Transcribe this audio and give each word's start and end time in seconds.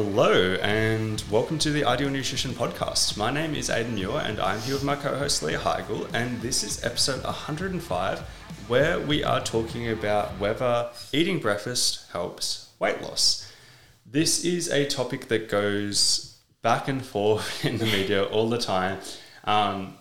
Hello, 0.00 0.54
and 0.62 1.24
welcome 1.28 1.58
to 1.58 1.72
the 1.72 1.84
Ideal 1.84 2.08
Nutrition 2.08 2.52
Podcast. 2.52 3.16
My 3.16 3.32
name 3.32 3.56
is 3.56 3.68
Aidan 3.68 3.96
Muir, 3.96 4.20
and 4.20 4.38
I'm 4.38 4.60
here 4.60 4.74
with 4.74 4.84
my 4.84 4.94
co 4.94 5.18
host 5.18 5.42
Leah 5.42 5.58
Higl, 5.58 6.08
and 6.14 6.40
this 6.40 6.62
is 6.62 6.84
episode 6.84 7.24
105, 7.24 8.20
where 8.68 9.00
we 9.00 9.24
are 9.24 9.42
talking 9.42 9.88
about 9.88 10.38
whether 10.38 10.88
eating 11.12 11.40
breakfast 11.40 12.06
helps 12.12 12.68
weight 12.78 13.02
loss. 13.02 13.52
This 14.06 14.44
is 14.44 14.68
a 14.68 14.86
topic 14.86 15.26
that 15.26 15.48
goes 15.48 16.38
back 16.62 16.86
and 16.86 17.04
forth 17.04 17.64
in 17.66 17.78
the 17.78 17.86
media 17.86 18.22
all 18.22 18.48
the 18.48 18.58
time. 18.58 19.00
Um, 19.42 19.94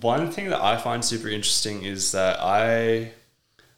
one 0.00 0.30
thing 0.30 0.48
that 0.48 0.62
I 0.62 0.78
find 0.78 1.04
super 1.04 1.28
interesting 1.28 1.82
is 1.82 2.12
that 2.12 2.40
I 2.40 3.12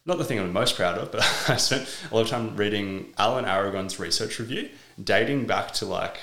not 0.06 0.18
the 0.18 0.24
thing 0.24 0.38
I'm 0.38 0.52
most 0.52 0.76
proud 0.76 0.98
of, 0.98 1.10
but 1.10 1.23
I 1.48 1.56
spent 1.56 1.88
a 2.10 2.14
lot 2.14 2.23
of 2.23 2.28
time 2.28 2.56
reading 2.56 3.12
Alan 3.18 3.46
Aragon's 3.46 3.98
research 3.98 4.38
review, 4.38 4.68
dating 5.02 5.46
back 5.46 5.72
to 5.74 5.86
like, 5.86 6.18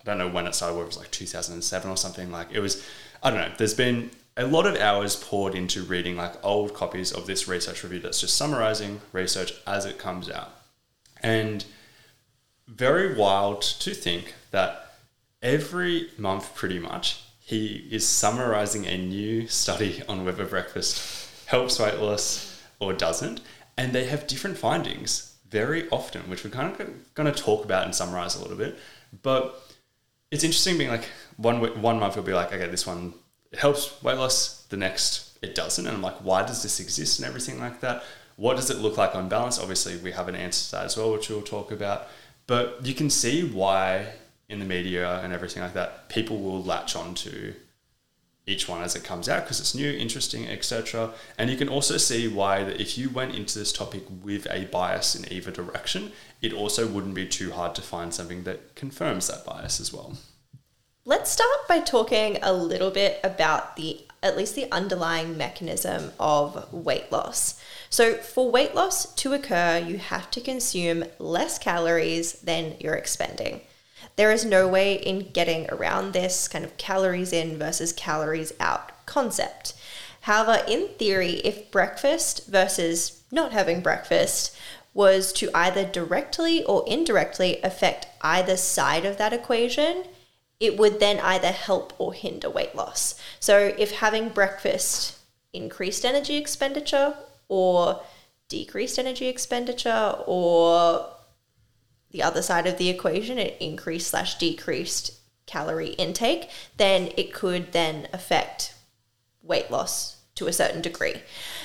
I 0.00 0.04
don't 0.04 0.18
know 0.18 0.28
when 0.28 0.46
it 0.46 0.54
started, 0.54 0.74
whether 0.74 0.84
it 0.84 0.88
was 0.88 0.98
like 0.98 1.10
2007 1.10 1.90
or 1.90 1.96
something. 1.96 2.30
Like 2.30 2.48
it 2.52 2.60
was, 2.60 2.84
I 3.22 3.30
don't 3.30 3.40
know, 3.40 3.52
there's 3.56 3.74
been 3.74 4.10
a 4.36 4.46
lot 4.46 4.66
of 4.66 4.76
hours 4.76 5.16
poured 5.16 5.54
into 5.54 5.82
reading 5.82 6.16
like 6.16 6.32
old 6.44 6.74
copies 6.74 7.12
of 7.12 7.26
this 7.26 7.46
research 7.46 7.82
review 7.82 8.00
that's 8.00 8.20
just 8.20 8.36
summarizing 8.36 9.00
research 9.12 9.52
as 9.66 9.84
it 9.84 9.98
comes 9.98 10.30
out. 10.30 10.50
And 11.22 11.64
very 12.66 13.14
wild 13.14 13.62
to 13.62 13.94
think 13.94 14.34
that 14.50 14.94
every 15.42 16.10
month, 16.18 16.54
pretty 16.54 16.78
much, 16.78 17.22
he 17.38 17.86
is 17.90 18.08
summarizing 18.08 18.86
a 18.86 18.96
new 18.96 19.46
study 19.46 20.02
on 20.08 20.24
whether 20.24 20.46
breakfast 20.46 21.46
helps 21.46 21.78
weight 21.78 21.98
loss 21.98 22.62
or 22.80 22.92
doesn't. 22.92 23.40
And 23.76 23.92
they 23.92 24.06
have 24.06 24.26
different 24.26 24.56
findings 24.56 25.33
very 25.48 25.88
often, 25.90 26.22
which 26.22 26.44
we're 26.44 26.50
kind 26.50 26.72
of 26.72 27.14
going 27.14 27.32
to 27.32 27.42
talk 27.42 27.64
about 27.64 27.84
and 27.84 27.94
summarize 27.94 28.36
a 28.36 28.42
little 28.42 28.56
bit. 28.56 28.78
But 29.22 29.60
it's 30.30 30.44
interesting 30.44 30.78
being 30.78 30.90
like 30.90 31.08
one 31.36 31.60
one 31.80 31.98
month 31.98 32.16
will 32.16 32.22
be 32.22 32.34
like, 32.34 32.52
okay, 32.52 32.66
this 32.68 32.86
one 32.86 33.14
helps 33.56 34.02
weight 34.02 34.18
loss. 34.18 34.64
The 34.64 34.76
next 34.76 35.38
it 35.42 35.54
doesn't, 35.54 35.86
and 35.86 35.96
I'm 35.96 36.02
like, 36.02 36.16
why 36.16 36.42
does 36.42 36.62
this 36.62 36.80
exist 36.80 37.18
and 37.18 37.28
everything 37.28 37.60
like 37.60 37.80
that? 37.80 38.02
What 38.36 38.56
does 38.56 38.70
it 38.70 38.78
look 38.78 38.96
like 38.96 39.14
on 39.14 39.28
balance? 39.28 39.60
Obviously, 39.60 39.96
we 39.96 40.12
have 40.12 40.26
an 40.28 40.34
answer 40.34 40.64
to 40.64 40.72
that 40.72 40.84
as 40.86 40.96
well, 40.96 41.12
which 41.12 41.28
we'll 41.28 41.42
talk 41.42 41.70
about. 41.70 42.08
But 42.46 42.80
you 42.84 42.94
can 42.94 43.10
see 43.10 43.48
why 43.48 44.14
in 44.48 44.58
the 44.58 44.64
media 44.64 45.20
and 45.20 45.32
everything 45.32 45.62
like 45.62 45.74
that, 45.74 46.08
people 46.08 46.40
will 46.40 46.62
latch 46.62 46.96
on 46.96 47.14
to 47.14 47.54
each 48.46 48.68
one 48.68 48.82
as 48.82 48.94
it 48.94 49.04
comes 49.04 49.28
out 49.28 49.44
because 49.44 49.60
it's 49.60 49.74
new, 49.74 49.90
interesting, 49.90 50.46
etc. 50.46 51.12
And 51.38 51.50
you 51.50 51.56
can 51.56 51.68
also 51.68 51.96
see 51.96 52.28
why 52.28 52.62
that 52.64 52.80
if 52.80 52.98
you 52.98 53.08
went 53.08 53.34
into 53.34 53.58
this 53.58 53.72
topic 53.72 54.04
with 54.22 54.46
a 54.50 54.66
bias 54.66 55.14
in 55.14 55.30
either 55.32 55.50
direction, 55.50 56.12
it 56.42 56.52
also 56.52 56.86
wouldn't 56.86 57.14
be 57.14 57.26
too 57.26 57.52
hard 57.52 57.74
to 57.76 57.82
find 57.82 58.12
something 58.12 58.44
that 58.44 58.74
confirms 58.74 59.28
that 59.28 59.44
bias 59.46 59.80
as 59.80 59.92
well. 59.92 60.18
Let's 61.06 61.30
start 61.30 61.68
by 61.68 61.80
talking 61.80 62.38
a 62.42 62.52
little 62.52 62.90
bit 62.90 63.20
about 63.22 63.76
the 63.76 64.00
at 64.22 64.38
least 64.38 64.54
the 64.54 64.72
underlying 64.72 65.36
mechanism 65.36 66.10
of 66.18 66.72
weight 66.72 67.12
loss. 67.12 67.60
So, 67.90 68.14
for 68.14 68.50
weight 68.50 68.74
loss 68.74 69.14
to 69.16 69.34
occur, 69.34 69.84
you 69.86 69.98
have 69.98 70.30
to 70.30 70.40
consume 70.40 71.04
less 71.18 71.58
calories 71.58 72.32
than 72.40 72.76
you're 72.80 72.94
expending. 72.94 73.60
There 74.16 74.30
is 74.30 74.44
no 74.44 74.68
way 74.68 74.94
in 74.94 75.30
getting 75.32 75.68
around 75.70 76.12
this 76.12 76.48
kind 76.48 76.64
of 76.64 76.76
calories 76.76 77.32
in 77.32 77.58
versus 77.58 77.92
calories 77.92 78.52
out 78.60 79.06
concept. 79.06 79.74
However, 80.22 80.64
in 80.66 80.88
theory, 80.98 81.34
if 81.44 81.70
breakfast 81.70 82.46
versus 82.46 83.22
not 83.30 83.52
having 83.52 83.80
breakfast 83.80 84.56
was 84.94 85.32
to 85.34 85.50
either 85.52 85.84
directly 85.84 86.64
or 86.64 86.84
indirectly 86.86 87.60
affect 87.62 88.06
either 88.22 88.56
side 88.56 89.04
of 89.04 89.18
that 89.18 89.32
equation, 89.32 90.04
it 90.60 90.78
would 90.78 91.00
then 91.00 91.18
either 91.18 91.48
help 91.48 91.92
or 91.98 92.14
hinder 92.14 92.48
weight 92.48 92.74
loss. 92.74 93.20
So, 93.40 93.74
if 93.76 93.90
having 93.96 94.28
breakfast 94.28 95.18
increased 95.52 96.04
energy 96.04 96.36
expenditure 96.36 97.16
or 97.48 98.00
decreased 98.48 98.98
energy 98.98 99.26
expenditure 99.26 100.16
or 100.26 101.10
the 102.14 102.22
other 102.22 102.42
side 102.42 102.68
of 102.68 102.78
the 102.78 102.88
equation, 102.88 103.38
it 103.38 103.56
increased 103.58 104.06
slash 104.06 104.38
decreased 104.38 105.18
calorie 105.46 105.94
intake, 105.94 106.48
then 106.76 107.10
it 107.16 107.34
could 107.34 107.72
then 107.72 108.06
affect 108.12 108.72
weight 109.42 109.68
loss 109.68 110.18
to 110.36 110.46
a 110.46 110.52
certain 110.52 110.80
degree. 110.80 111.16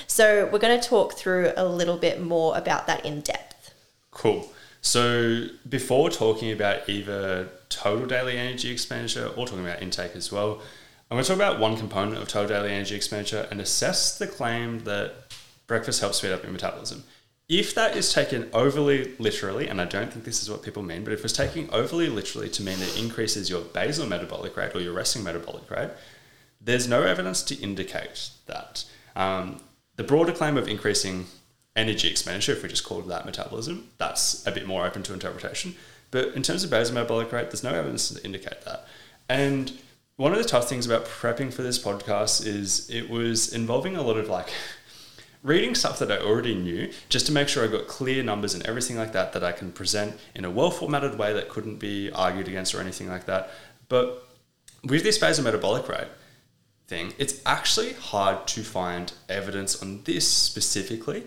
So 0.08 0.48
we're 0.52 0.58
going 0.58 0.78
to 0.78 0.88
talk 0.88 1.12
through 1.12 1.52
a 1.56 1.64
little 1.64 1.96
bit 1.96 2.20
more 2.20 2.58
about 2.58 2.88
that 2.88 3.06
in 3.06 3.20
depth. 3.20 3.72
Cool. 4.10 4.52
So 4.80 5.46
before 5.68 6.10
talking 6.10 6.50
about 6.50 6.88
either 6.88 7.48
total 7.68 8.06
daily 8.06 8.36
energy 8.36 8.72
expenditure 8.72 9.28
or 9.28 9.46
talking 9.46 9.64
about 9.64 9.80
intake 9.80 10.16
as 10.16 10.32
well, 10.32 10.60
I'm 11.12 11.16
going 11.16 11.22
to 11.22 11.28
talk 11.28 11.36
about 11.36 11.60
one 11.60 11.76
component 11.76 12.20
of 12.20 12.26
total 12.26 12.48
daily 12.48 12.72
energy 12.72 12.96
expenditure 12.96 13.46
and 13.52 13.60
assess 13.60 14.18
the 14.18 14.26
claim 14.26 14.80
that 14.80 15.32
breakfast 15.68 16.00
helps 16.00 16.18
speed 16.18 16.32
up 16.32 16.42
your 16.42 16.50
metabolism 16.50 17.04
if 17.50 17.74
that 17.74 17.96
is 17.96 18.12
taken 18.12 18.48
overly 18.52 19.16
literally, 19.18 19.66
and 19.66 19.80
I 19.80 19.84
don't 19.84 20.12
think 20.12 20.24
this 20.24 20.40
is 20.40 20.48
what 20.48 20.62
people 20.62 20.84
mean, 20.84 21.02
but 21.02 21.12
if 21.12 21.24
it's 21.24 21.32
taken 21.32 21.68
overly 21.72 22.08
literally 22.08 22.48
to 22.48 22.62
mean 22.62 22.80
it 22.80 22.96
increases 22.96 23.50
your 23.50 23.62
basal 23.62 24.06
metabolic 24.06 24.56
rate 24.56 24.72
or 24.76 24.80
your 24.80 24.92
resting 24.92 25.24
metabolic 25.24 25.68
rate, 25.68 25.90
there's 26.60 26.86
no 26.86 27.02
evidence 27.02 27.42
to 27.42 27.56
indicate 27.56 28.30
that. 28.46 28.84
Um, 29.16 29.60
the 29.96 30.04
broader 30.04 30.30
claim 30.30 30.56
of 30.56 30.68
increasing 30.68 31.26
energy 31.74 32.08
expenditure, 32.08 32.52
if 32.52 32.62
we 32.62 32.68
just 32.68 32.84
call 32.84 33.00
that 33.00 33.26
metabolism, 33.26 33.88
that's 33.98 34.46
a 34.46 34.52
bit 34.52 34.68
more 34.68 34.86
open 34.86 35.02
to 35.02 35.12
interpretation. 35.12 35.74
But 36.12 36.28
in 36.36 36.44
terms 36.44 36.62
of 36.62 36.70
basal 36.70 36.94
metabolic 36.94 37.32
rate, 37.32 37.50
there's 37.50 37.64
no 37.64 37.74
evidence 37.74 38.10
to 38.10 38.24
indicate 38.24 38.62
that. 38.64 38.86
And 39.28 39.72
one 40.14 40.30
of 40.30 40.38
the 40.38 40.44
tough 40.44 40.68
things 40.68 40.86
about 40.86 41.04
prepping 41.04 41.52
for 41.52 41.62
this 41.62 41.82
podcast 41.82 42.46
is 42.46 42.88
it 42.90 43.10
was 43.10 43.52
involving 43.52 43.96
a 43.96 44.02
lot 44.02 44.18
of 44.18 44.28
like 44.28 44.52
reading 45.42 45.74
stuff 45.74 45.98
that 45.98 46.12
I 46.12 46.18
already 46.18 46.54
knew 46.54 46.90
just 47.08 47.26
to 47.26 47.32
make 47.32 47.48
sure 47.48 47.64
I 47.64 47.68
got 47.68 47.86
clear 47.86 48.22
numbers 48.22 48.54
and 48.54 48.66
everything 48.66 48.96
like 48.96 49.12
that 49.12 49.32
that 49.32 49.42
I 49.42 49.52
can 49.52 49.72
present 49.72 50.18
in 50.34 50.44
a 50.44 50.50
well 50.50 50.70
formatted 50.70 51.18
way 51.18 51.32
that 51.32 51.48
couldn't 51.48 51.76
be 51.76 52.10
argued 52.10 52.48
against 52.48 52.74
or 52.74 52.80
anything 52.80 53.08
like 53.08 53.26
that. 53.26 53.50
But 53.88 54.26
with 54.84 55.02
this 55.02 55.18
basal 55.18 55.44
metabolic 55.44 55.88
rate 55.88 56.08
thing, 56.86 57.14
it's 57.18 57.40
actually 57.46 57.94
hard 57.94 58.46
to 58.48 58.62
find 58.62 59.12
evidence 59.28 59.82
on 59.82 60.02
this 60.04 60.30
specifically. 60.30 61.24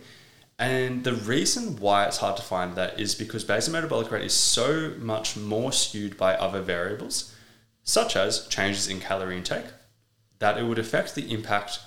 And 0.59 1.03
the 1.03 1.13
reason 1.13 1.77
why 1.77 2.05
it's 2.05 2.17
hard 2.17 2.37
to 2.37 2.43
find 2.43 2.75
that 2.75 2.99
is 2.99 3.15
because 3.15 3.43
basal 3.43 3.73
metabolic 3.73 4.11
rate 4.11 4.25
is 4.25 4.33
so 4.33 4.93
much 4.99 5.35
more 5.35 5.71
skewed 5.71 6.17
by 6.17 6.35
other 6.35 6.61
variables, 6.61 7.35
such 7.83 8.15
as 8.15 8.47
changes 8.47 8.87
in 8.87 8.99
calorie 8.99 9.37
intake, 9.37 9.65
that 10.39 10.57
it 10.57 10.63
would 10.63 10.79
affect 10.79 11.15
the 11.15 11.31
impact 11.33 11.79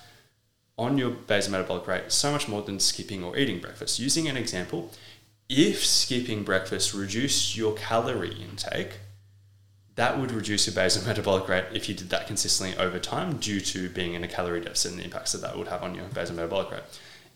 on 0.77 0.97
your 0.97 1.09
basal 1.09 1.51
metabolic 1.51 1.87
rate 1.87 2.11
so 2.11 2.31
much 2.31 2.47
more 2.47 2.61
than 2.61 2.79
skipping 2.79 3.23
or 3.23 3.37
eating 3.37 3.59
breakfast. 3.59 3.99
Using 3.99 4.27
an 4.27 4.37
example, 4.37 4.91
if 5.49 5.85
skipping 5.85 6.43
breakfast 6.43 6.93
reduced 6.93 7.57
your 7.57 7.73
calorie 7.73 8.35
intake, 8.41 8.99
that 9.95 10.19
would 10.19 10.31
reduce 10.31 10.67
your 10.67 10.75
basal 10.75 11.03
metabolic 11.07 11.47
rate 11.47 11.65
if 11.73 11.89
you 11.89 11.95
did 11.95 12.09
that 12.09 12.27
consistently 12.27 12.77
over 12.77 12.99
time 12.99 13.37
due 13.37 13.59
to 13.59 13.89
being 13.89 14.13
in 14.13 14.23
a 14.23 14.27
calorie 14.27 14.61
deficit 14.61 14.91
and 14.91 14.99
the 14.99 15.05
impacts 15.05 15.31
that 15.31 15.41
that 15.41 15.57
would 15.57 15.67
have 15.67 15.83
on 15.83 15.95
your 15.95 16.05
basal 16.05 16.35
metabolic 16.35 16.71
rate. 16.71 16.83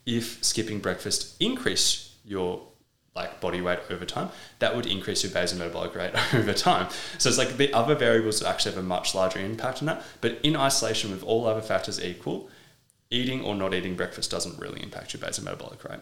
If 0.05 0.43
skipping 0.43 0.79
breakfast 0.79 1.35
increased 1.39 2.11
your 2.23 2.61
like 3.15 3.41
body 3.41 3.59
weight 3.59 3.79
over 3.89 4.05
time, 4.05 4.29
that 4.59 4.75
would 4.75 4.85
increase 4.85 5.23
your 5.23 5.33
basal 5.33 5.57
metabolic 5.57 5.95
rate 5.95 6.13
over 6.33 6.53
time. 6.53 6.87
So 7.17 7.29
it's 7.29 7.37
like 7.37 7.57
the 7.57 7.73
other 7.73 7.95
variables 7.95 8.41
actually 8.41 8.73
have 8.73 8.83
a 8.83 8.87
much 8.87 9.13
larger 9.13 9.39
impact 9.39 9.81
on 9.81 9.87
that. 9.87 10.03
But 10.21 10.39
in 10.43 10.55
isolation, 10.55 11.11
with 11.11 11.23
all 11.23 11.45
other 11.45 11.61
factors 11.61 12.01
equal, 12.01 12.49
eating 13.11 13.43
or 13.43 13.53
not 13.53 13.73
eating 13.73 13.95
breakfast 13.95 14.31
doesn't 14.31 14.57
really 14.59 14.81
impact 14.81 15.13
your 15.13 15.21
basal 15.21 15.43
metabolic 15.43 15.83
rate. 15.83 15.99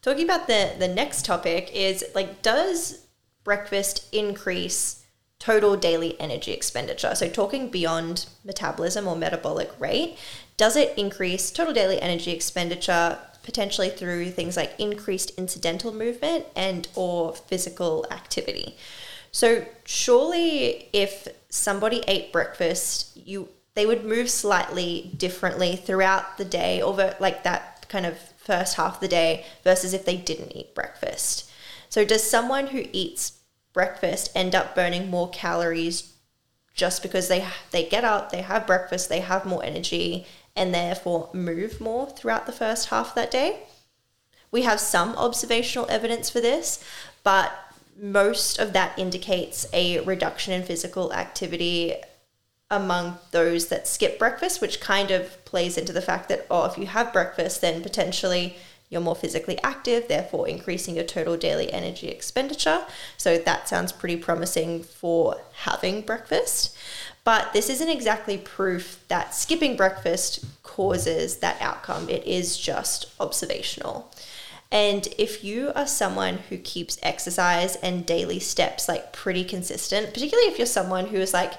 Talking 0.00 0.24
about 0.24 0.46
the 0.46 0.72
the 0.78 0.88
next 0.88 1.26
topic 1.26 1.70
is 1.74 2.04
like 2.14 2.40
does 2.40 3.06
breakfast 3.44 4.06
increase 4.14 5.04
total 5.38 5.76
daily 5.76 6.18
energy 6.20 6.52
expenditure? 6.52 7.14
So 7.14 7.28
talking 7.28 7.68
beyond 7.68 8.26
metabolism 8.44 9.06
or 9.06 9.16
metabolic 9.16 9.70
rate, 9.78 10.16
does 10.56 10.76
it 10.76 10.96
increase 10.96 11.50
total 11.50 11.74
daily 11.74 12.00
energy 12.00 12.30
expenditure 12.30 13.18
potentially 13.42 13.88
through 13.90 14.30
things 14.30 14.56
like 14.56 14.72
increased 14.78 15.30
incidental 15.36 15.92
movement 15.92 16.46
and 16.54 16.88
or 16.94 17.34
physical 17.34 18.06
activity? 18.10 18.76
So 19.32 19.66
surely 19.84 20.88
if 20.92 21.28
somebody 21.48 22.02
ate 22.06 22.32
breakfast, 22.32 23.16
you 23.16 23.48
they 23.74 23.86
would 23.86 24.04
move 24.04 24.28
slightly 24.28 25.12
differently 25.16 25.76
throughout 25.76 26.38
the 26.38 26.44
day 26.44 26.82
over 26.82 27.16
like 27.20 27.44
that 27.44 27.88
kind 27.88 28.06
of 28.06 28.18
first 28.36 28.76
half 28.76 28.96
of 28.96 29.00
the 29.00 29.08
day 29.08 29.44
versus 29.64 29.92
if 29.94 30.04
they 30.04 30.16
didn't 30.16 30.56
eat 30.56 30.74
breakfast. 30.74 31.50
So 31.88 32.04
does 32.04 32.28
someone 32.28 32.68
who 32.68 32.84
eats 32.92 33.38
breakfast 33.72 34.30
end 34.34 34.54
up 34.54 34.74
burning 34.74 35.10
more 35.10 35.30
calories 35.30 36.12
just 36.74 37.02
because 37.02 37.28
they 37.28 37.46
they 37.70 37.88
get 37.88 38.04
up, 38.04 38.30
they 38.30 38.42
have 38.42 38.66
breakfast, 38.66 39.08
they 39.08 39.20
have 39.20 39.44
more 39.44 39.64
energy 39.64 40.26
and 40.56 40.74
therefore 40.74 41.30
move 41.32 41.80
more 41.80 42.06
throughout 42.06 42.46
the 42.46 42.52
first 42.52 42.88
half 42.88 43.10
of 43.10 43.14
that 43.14 43.30
day? 43.30 43.60
We 44.50 44.62
have 44.62 44.80
some 44.80 45.14
observational 45.16 45.88
evidence 45.88 46.28
for 46.28 46.40
this, 46.40 46.82
but 47.22 47.52
most 47.96 48.58
of 48.58 48.72
that 48.72 48.98
indicates 48.98 49.66
a 49.72 50.00
reduction 50.00 50.52
in 50.52 50.62
physical 50.64 51.12
activity 51.12 51.94
among 52.70 53.18
those 53.32 53.68
that 53.68 53.88
skip 53.88 54.18
breakfast, 54.18 54.60
which 54.60 54.80
kind 54.80 55.10
of 55.10 55.44
plays 55.44 55.76
into 55.76 55.92
the 55.92 56.02
fact 56.02 56.28
that, 56.28 56.46
oh, 56.50 56.66
if 56.66 56.78
you 56.78 56.86
have 56.86 57.12
breakfast, 57.12 57.60
then 57.60 57.82
potentially 57.82 58.56
you're 58.88 59.00
more 59.00 59.16
physically 59.16 59.58
active, 59.62 60.08
therefore 60.08 60.48
increasing 60.48 60.96
your 60.96 61.04
total 61.04 61.36
daily 61.36 61.72
energy 61.72 62.08
expenditure. 62.08 62.84
So 63.16 63.38
that 63.38 63.68
sounds 63.68 63.92
pretty 63.92 64.16
promising 64.16 64.82
for 64.82 65.36
having 65.52 66.02
breakfast. 66.02 66.76
But 67.22 67.52
this 67.52 67.70
isn't 67.70 67.88
exactly 67.88 68.38
proof 68.38 69.04
that 69.08 69.34
skipping 69.34 69.76
breakfast 69.76 70.44
causes 70.62 71.36
that 71.38 71.60
outcome. 71.60 72.08
It 72.08 72.26
is 72.26 72.56
just 72.56 73.06
observational. 73.20 74.12
And 74.72 75.08
if 75.18 75.42
you 75.44 75.72
are 75.74 75.86
someone 75.86 76.38
who 76.48 76.56
keeps 76.56 76.98
exercise 77.02 77.76
and 77.76 78.06
daily 78.06 78.38
steps 78.38 78.88
like 78.88 79.12
pretty 79.12 79.44
consistent, 79.44 80.14
particularly 80.14 80.48
if 80.48 80.58
you're 80.58 80.66
someone 80.66 81.06
who 81.06 81.16
is 81.16 81.34
like, 81.34 81.54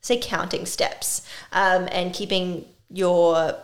say, 0.00 0.18
counting 0.20 0.66
steps 0.66 1.26
um, 1.52 1.88
and 1.92 2.12
keeping 2.12 2.64
your 2.88 3.54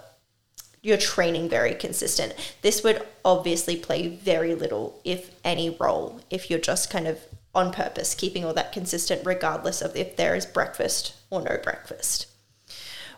your 0.83 0.97
training 0.97 1.49
very 1.49 1.75
consistent. 1.75 2.33
This 2.63 2.85
would 2.85 3.05
obviously 3.25 3.75
play 3.75 4.07
very 4.07 4.55
little, 4.55 5.01
if 5.05 5.33
any, 5.43 5.71
role 5.71 6.21
if 6.31 6.49
you're 6.49 6.61
just 6.61 6.91
kind 6.91 7.09
of 7.09 7.19
on 7.57 7.73
purpose 7.73 8.15
keeping 8.15 8.45
all 8.45 8.55
that 8.55 8.71
consistent, 8.71 9.27
regardless 9.27 9.83
of 9.83 9.97
if 9.97 10.17
there 10.17 10.37
is 10.37 10.47
breakfast 10.47 11.15
or 11.31 11.41
no 11.41 11.59
breakfast. 11.63 12.27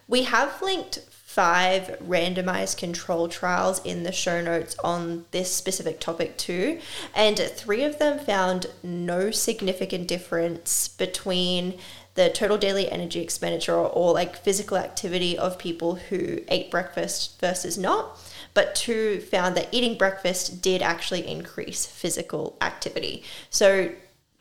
We 0.06 0.22
have 0.22 0.62
linked 0.62 1.00
five 1.10 1.98
randomized 2.02 2.78
control 2.78 3.28
trials 3.28 3.84
in 3.84 4.02
the 4.02 4.12
show 4.12 4.40
notes 4.40 4.74
on 4.82 5.26
this 5.32 5.54
specific 5.54 6.00
topic 6.00 6.38
too, 6.38 6.80
and 7.14 7.38
three 7.38 7.84
of 7.84 7.98
them 7.98 8.18
found 8.18 8.66
no 8.82 9.30
significant 9.30 10.08
difference 10.08 10.88
between 10.88 11.78
the 12.18 12.28
total 12.28 12.58
daily 12.58 12.90
energy 12.90 13.20
expenditure 13.20 13.74
or, 13.74 13.88
or 13.88 14.12
like 14.12 14.36
physical 14.36 14.76
activity 14.76 15.38
of 15.38 15.56
people 15.56 15.94
who 15.94 16.40
ate 16.48 16.70
breakfast 16.70 17.40
versus 17.40 17.78
not 17.78 18.18
but 18.54 18.74
two 18.74 19.20
found 19.20 19.56
that 19.56 19.68
eating 19.70 19.96
breakfast 19.96 20.60
did 20.60 20.82
actually 20.82 21.24
increase 21.28 21.86
physical 21.86 22.56
activity. 22.60 23.22
So 23.50 23.92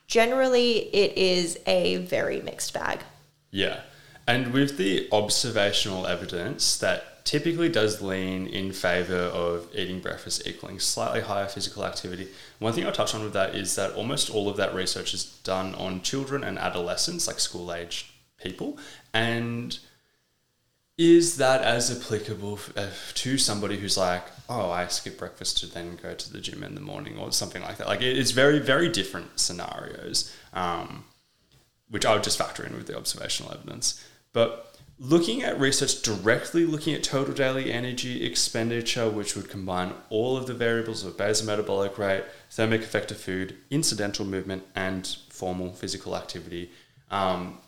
generally, 0.08 0.94
it 0.96 1.16
is 1.16 1.60
a 1.68 1.98
very 1.98 2.42
mixed 2.42 2.74
bag. 2.74 3.02
Yeah. 3.52 3.82
And 4.26 4.54
with 4.54 4.78
the 4.78 5.08
observational 5.12 6.08
evidence 6.08 6.78
that 6.80 7.17
typically 7.28 7.68
does 7.68 8.02
lean 8.02 8.48
in 8.48 8.72
favor 8.72 9.18
of 9.18 9.68
eating 9.76 10.00
breakfast 10.00 10.48
equaling 10.48 10.80
slightly 10.80 11.20
higher 11.20 11.46
physical 11.46 11.84
activity. 11.84 12.30
One 12.60 12.72
thing 12.72 12.86
I'll 12.86 12.94
touch 12.94 13.14
on 13.14 13.22
with 13.22 13.34
that 13.34 13.54
is 13.54 13.76
that 13.76 13.92
almost 13.96 14.34
all 14.34 14.48
of 14.48 14.56
that 14.56 14.74
research 14.74 15.14
is 15.14 15.26
done 15.44 15.76
on 15.76 16.02
children 16.02 16.42
and 16.46 16.58
adolescents, 16.58 17.28
like 17.28 17.42
school 17.42 17.74
age 17.74 18.14
people. 18.42 18.78
And 19.14 19.78
is 20.98 21.36
that 21.36 21.62
as 21.64 21.92
applicable 21.92 22.60
uh, 22.78 22.88
to 23.16 23.38
somebody 23.38 23.76
who's 23.76 23.98
like, 23.98 24.24
oh, 24.48 24.72
I 24.72 24.88
skip 24.88 25.18
breakfast 25.20 25.58
to 25.58 25.66
then 25.66 26.00
go 26.02 26.14
to 26.14 26.32
the 26.32 26.40
gym 26.40 26.64
in 26.64 26.76
the 26.76 26.82
morning 26.82 27.18
or 27.18 27.34
something 27.34 27.62
like 27.62 27.76
that? 27.76 27.88
Like, 27.88 28.02
it's 28.02 28.32
very, 28.32 28.60
very 28.60 28.88
different 28.88 29.38
scenarios, 29.38 30.34
um, 30.54 31.04
which 31.90 32.06
I 32.06 32.14
would 32.14 32.24
just 32.24 32.38
factor 32.38 32.66
in 32.66 32.74
with 32.78 32.88
the 32.88 32.96
observational 32.96 33.52
evidence. 33.52 34.02
But 34.32 34.77
looking 35.00 35.44
at 35.44 35.60
research 35.60 36.02
directly 36.02 36.66
looking 36.66 36.94
at 36.94 37.04
total 37.04 37.34
daily 37.34 37.72
energy 37.72 38.26
expenditure, 38.26 39.10
which 39.10 39.36
would 39.36 39.50
combine 39.50 39.94
all 40.10 40.38
of 40.38 40.48
the 40.48 40.54
variables 40.54 41.04
of 41.04 41.18
basal 41.18 41.46
metabolic 41.46 41.98
rate, 41.98 42.24
thermic 42.50 42.82
effect 42.82 43.12
of 43.12 43.18
food, 43.18 43.56
incidental 43.70 44.26
movement, 44.26 44.64
and 44.76 45.18
formal 45.30 45.72
physical 45.74 46.16
activity. 46.16 46.72
Um, 47.12 47.60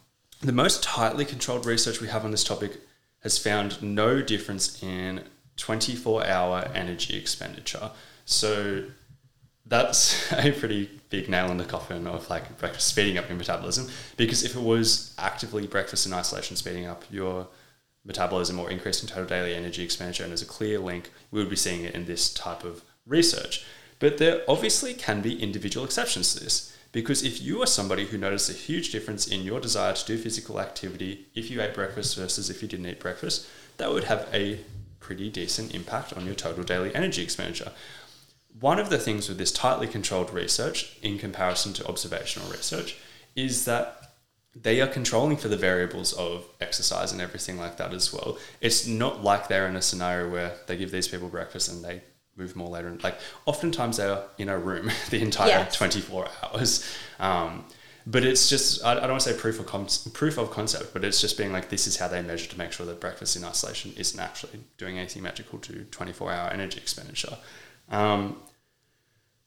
the 0.41 0.51
most 0.51 0.81
tightly 0.81 1.25
controlled 1.25 1.65
research 1.65 2.01
we 2.01 2.07
have 2.07 2.25
on 2.25 2.31
this 2.31 2.43
topic 2.43 2.79
has 3.21 3.37
found 3.37 3.81
no 3.83 4.21
difference 4.21 4.81
in 4.81 5.23
24 5.57 6.25
hour 6.25 6.71
energy 6.73 7.17
expenditure. 7.17 7.91
So 8.25 8.85
that's 9.69 10.31
a 10.33 10.51
pretty 10.51 10.89
big 11.09 11.29
nail 11.29 11.49
in 11.51 11.57
the 11.57 11.65
coffin 11.65 12.05
of 12.07 12.29
like 12.29 12.57
breakfast 12.57 12.87
speeding 12.87 13.17
up 13.17 13.29
your 13.29 13.37
metabolism. 13.37 13.87
Because 14.17 14.43
if 14.43 14.55
it 14.55 14.61
was 14.61 15.13
actively 15.17 15.65
breakfast 15.67 16.05
in 16.05 16.13
isolation 16.13 16.57
speeding 16.57 16.85
up 16.85 17.03
your 17.09 17.47
metabolism 18.03 18.59
or 18.59 18.69
increasing 18.69 19.07
total 19.07 19.25
daily 19.25 19.55
energy 19.55 19.83
expenditure, 19.83 20.23
and 20.23 20.31
there's 20.31 20.41
a 20.41 20.45
clear 20.45 20.79
link, 20.79 21.11
we 21.31 21.39
would 21.39 21.49
be 21.49 21.55
seeing 21.55 21.83
it 21.83 21.95
in 21.95 22.05
this 22.05 22.33
type 22.33 22.63
of 22.63 22.83
research. 23.05 23.63
But 23.99 24.17
there 24.17 24.41
obviously 24.47 24.93
can 24.93 25.21
be 25.21 25.41
individual 25.41 25.85
exceptions 25.85 26.33
to 26.33 26.43
this. 26.43 26.75
Because 26.91 27.23
if 27.23 27.39
you 27.39 27.61
are 27.61 27.67
somebody 27.67 28.05
who 28.07 28.17
noticed 28.17 28.49
a 28.49 28.53
huge 28.53 28.91
difference 28.91 29.27
in 29.27 29.43
your 29.43 29.59
desire 29.59 29.93
to 29.93 30.05
do 30.05 30.17
physical 30.17 30.59
activity 30.59 31.27
if 31.35 31.51
you 31.51 31.61
ate 31.61 31.75
breakfast 31.75 32.15
versus 32.15 32.49
if 32.49 32.63
you 32.63 32.67
didn't 32.67 32.87
eat 32.87 32.99
breakfast, 32.99 33.47
that 33.77 33.91
would 33.91 34.05
have 34.05 34.27
a 34.33 34.59
pretty 34.99 35.29
decent 35.29 35.75
impact 35.75 36.13
on 36.13 36.25
your 36.25 36.33
total 36.33 36.63
daily 36.63 36.93
energy 36.95 37.21
expenditure. 37.21 37.71
One 38.59 38.79
of 38.79 38.89
the 38.89 38.97
things 38.97 39.29
with 39.29 39.37
this 39.37 39.51
tightly 39.51 39.87
controlled 39.87 40.31
research, 40.31 40.97
in 41.01 41.17
comparison 41.17 41.73
to 41.73 41.87
observational 41.87 42.49
research, 42.49 42.97
is 43.35 43.65
that 43.65 43.99
they 44.55 44.81
are 44.81 44.87
controlling 44.87 45.37
for 45.37 45.47
the 45.47 45.57
variables 45.57 46.13
of 46.13 46.45
exercise 46.59 47.11
and 47.11 47.21
everything 47.21 47.57
like 47.57 47.77
that 47.77 47.93
as 47.93 48.11
well. 48.11 48.37
It's 48.61 48.87
not 48.87 49.23
like 49.23 49.47
they're 49.47 49.67
in 49.67 49.75
a 49.75 49.81
scenario 49.81 50.29
where 50.29 50.53
they 50.67 50.75
give 50.75 50.91
these 50.91 51.07
people 51.07 51.29
breakfast 51.29 51.71
and 51.71 51.83
they 51.83 52.01
move 52.35 52.55
more 52.55 52.69
later. 52.69 52.97
Like 53.03 53.19
oftentimes 53.45 53.97
they 53.97 54.07
are 54.07 54.23
in 54.37 54.49
a 54.49 54.57
room 54.57 54.91
the 55.09 55.21
entire 55.21 55.49
yes. 55.49 55.75
24 55.75 56.27
hours. 56.43 56.89
Um, 57.19 57.65
but 58.07 58.23
it's 58.23 58.49
just 58.49 58.83
I, 58.83 58.93
I 58.93 59.01
don't 59.01 59.11
want 59.11 59.21
to 59.21 59.33
say 59.33 59.39
proof 59.39 59.59
of 59.59 59.67
con- 59.67 59.87
proof 60.13 60.37
of 60.37 60.49
concept, 60.49 60.93
but 60.93 61.03
it's 61.03 61.21
just 61.21 61.37
being 61.37 61.51
like 61.51 61.69
this 61.69 61.85
is 61.85 61.97
how 61.97 62.07
they 62.07 62.21
measure 62.21 62.49
to 62.49 62.57
make 62.57 62.71
sure 62.71 62.85
that 62.87 62.99
breakfast 62.99 63.35
in 63.35 63.43
isolation 63.43 63.93
isn't 63.97 64.19
actually 64.19 64.61
doing 64.77 64.97
anything 64.97 65.21
magical 65.21 65.59
to 65.59 65.83
24 65.85 66.31
hour 66.31 66.49
energy 66.49 66.79
expenditure. 66.79 67.37
Um, 67.89 68.37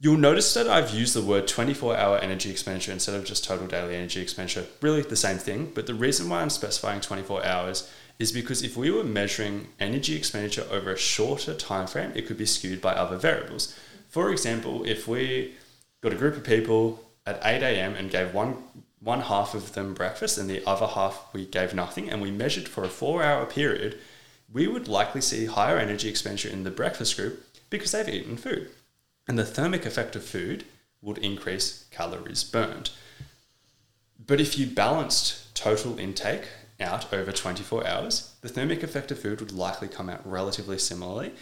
you'll 0.02 0.18
notice 0.18 0.52
that 0.54 0.68
I've 0.68 0.90
used 0.90 1.14
the 1.14 1.22
word 1.22 1.46
24 1.46 1.96
hour 1.96 2.18
energy 2.18 2.50
expenditure 2.50 2.90
instead 2.90 3.14
of 3.14 3.24
just 3.24 3.44
total 3.44 3.68
daily 3.68 3.94
energy 3.94 4.20
expenditure. 4.20 4.66
Really 4.80 5.00
the 5.02 5.14
same 5.14 5.38
thing, 5.38 5.70
but 5.72 5.86
the 5.86 5.94
reason 5.94 6.28
why 6.28 6.42
I'm 6.42 6.50
specifying 6.50 7.00
24 7.00 7.46
hours 7.46 7.88
is 8.18 8.32
because 8.32 8.64
if 8.64 8.76
we 8.76 8.90
were 8.90 9.04
measuring 9.04 9.68
energy 9.78 10.16
expenditure 10.16 10.66
over 10.72 10.92
a 10.92 10.98
shorter 10.98 11.54
time 11.54 11.86
frame, 11.86 12.10
it 12.16 12.26
could 12.26 12.36
be 12.36 12.46
skewed 12.46 12.80
by 12.80 12.92
other 12.94 13.16
variables. 13.16 13.78
For 14.08 14.32
example, 14.32 14.84
if 14.84 15.06
we 15.06 15.54
got 16.00 16.12
a 16.12 16.16
group 16.16 16.36
of 16.36 16.42
people 16.42 17.04
at 17.24 17.40
8 17.44 17.62
a.m. 17.62 17.94
and 17.94 18.10
gave 18.10 18.34
one 18.34 18.56
one 18.98 19.20
half 19.20 19.54
of 19.54 19.72
them 19.74 19.94
breakfast 19.94 20.38
and 20.38 20.48
the 20.48 20.64
other 20.64 20.86
half 20.86 21.28
we 21.32 21.44
gave 21.44 21.74
nothing 21.74 22.08
and 22.08 22.22
we 22.22 22.30
measured 22.30 22.68
for 22.68 22.84
a 22.84 22.88
four 22.88 23.22
hour 23.22 23.46
period, 23.46 23.98
we 24.52 24.66
would 24.66 24.86
likely 24.86 25.20
see 25.20 25.46
higher 25.46 25.78
energy 25.78 26.08
expenditure 26.08 26.48
in 26.48 26.62
the 26.62 26.70
breakfast 26.70 27.16
group 27.16 27.44
because 27.68 27.92
they've 27.92 28.08
eaten 28.08 28.36
food. 28.36 28.70
And 29.28 29.38
the 29.38 29.44
thermic 29.44 29.86
effect 29.86 30.16
of 30.16 30.24
food 30.24 30.64
would 31.00 31.18
increase 31.18 31.86
calories 31.90 32.44
burned. 32.44 32.90
But 34.24 34.40
if 34.40 34.58
you 34.58 34.66
balanced 34.66 35.54
total 35.54 35.98
intake 35.98 36.48
out 36.80 37.12
over 37.12 37.32
24 37.32 37.86
hours, 37.86 38.34
the 38.40 38.48
thermic 38.48 38.82
effect 38.82 39.10
of 39.10 39.18
food 39.18 39.40
would 39.40 39.52
likely 39.52 39.88
come 39.88 40.08
out 40.08 40.28
relatively 40.28 40.78
similarly, 40.78 41.32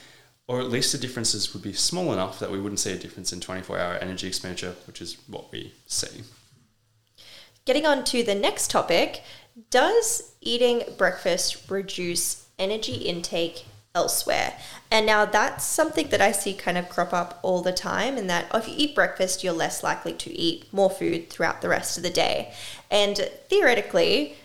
or 0.47 0.61
at 0.61 0.71
least 0.71 0.93
the 0.93 0.99
differences 0.99 1.53
would 1.53 1.63
be 1.63 1.73
small 1.73 2.13
enough 2.13 2.39
that 2.39 2.51
we 2.51 2.61
wouldn't 2.61 2.81
see 2.81 2.93
a 2.93 2.99
difference 2.99 3.33
in 3.33 3.41
24 3.41 3.79
hour 3.79 3.95
energy 3.95 4.27
expenditure, 4.27 4.75
which 4.87 5.01
is 5.01 5.17
what 5.27 5.53
we 5.53 5.73
see. 5.87 6.23
Getting 7.65 7.87
on 7.87 8.05
to 8.05 8.23
the 8.23 8.35
next 8.35 8.71
topic, 8.71 9.23
does 9.71 10.35
eating 10.41 10.83
breakfast 10.97 11.71
reduce 11.71 12.47
energy 12.59 12.95
intake 12.95 13.67
elsewhere. 13.95 14.55
And 14.91 15.07
now 15.07 15.25
that's 15.25 15.65
something 15.65 16.09
that 16.09 16.21
I 16.21 16.33
see 16.33 16.55
kind 16.55 16.79
of 16.79 16.89
crop 16.89 17.13
up 17.13 17.39
all 17.43 17.63
the 17.63 17.73
time, 17.73 18.17
in 18.17 18.27
that 18.29 18.47
if 18.55 18.69
you 18.69 18.75
eat 18.77 18.95
breakfast, 18.95 19.43
you're 19.43 19.53
less 19.53 19.83
likely 19.83 20.13
to 20.15 20.31
eat 20.31 20.73
more 20.73 20.91
food 20.91 21.31
throughout 21.31 21.61
the 21.61 21.69
rest 21.69 21.97
of 21.97 22.03
the 22.03 22.11
day. 22.11 22.53
And 22.91 23.17
theoretically, 23.49 24.37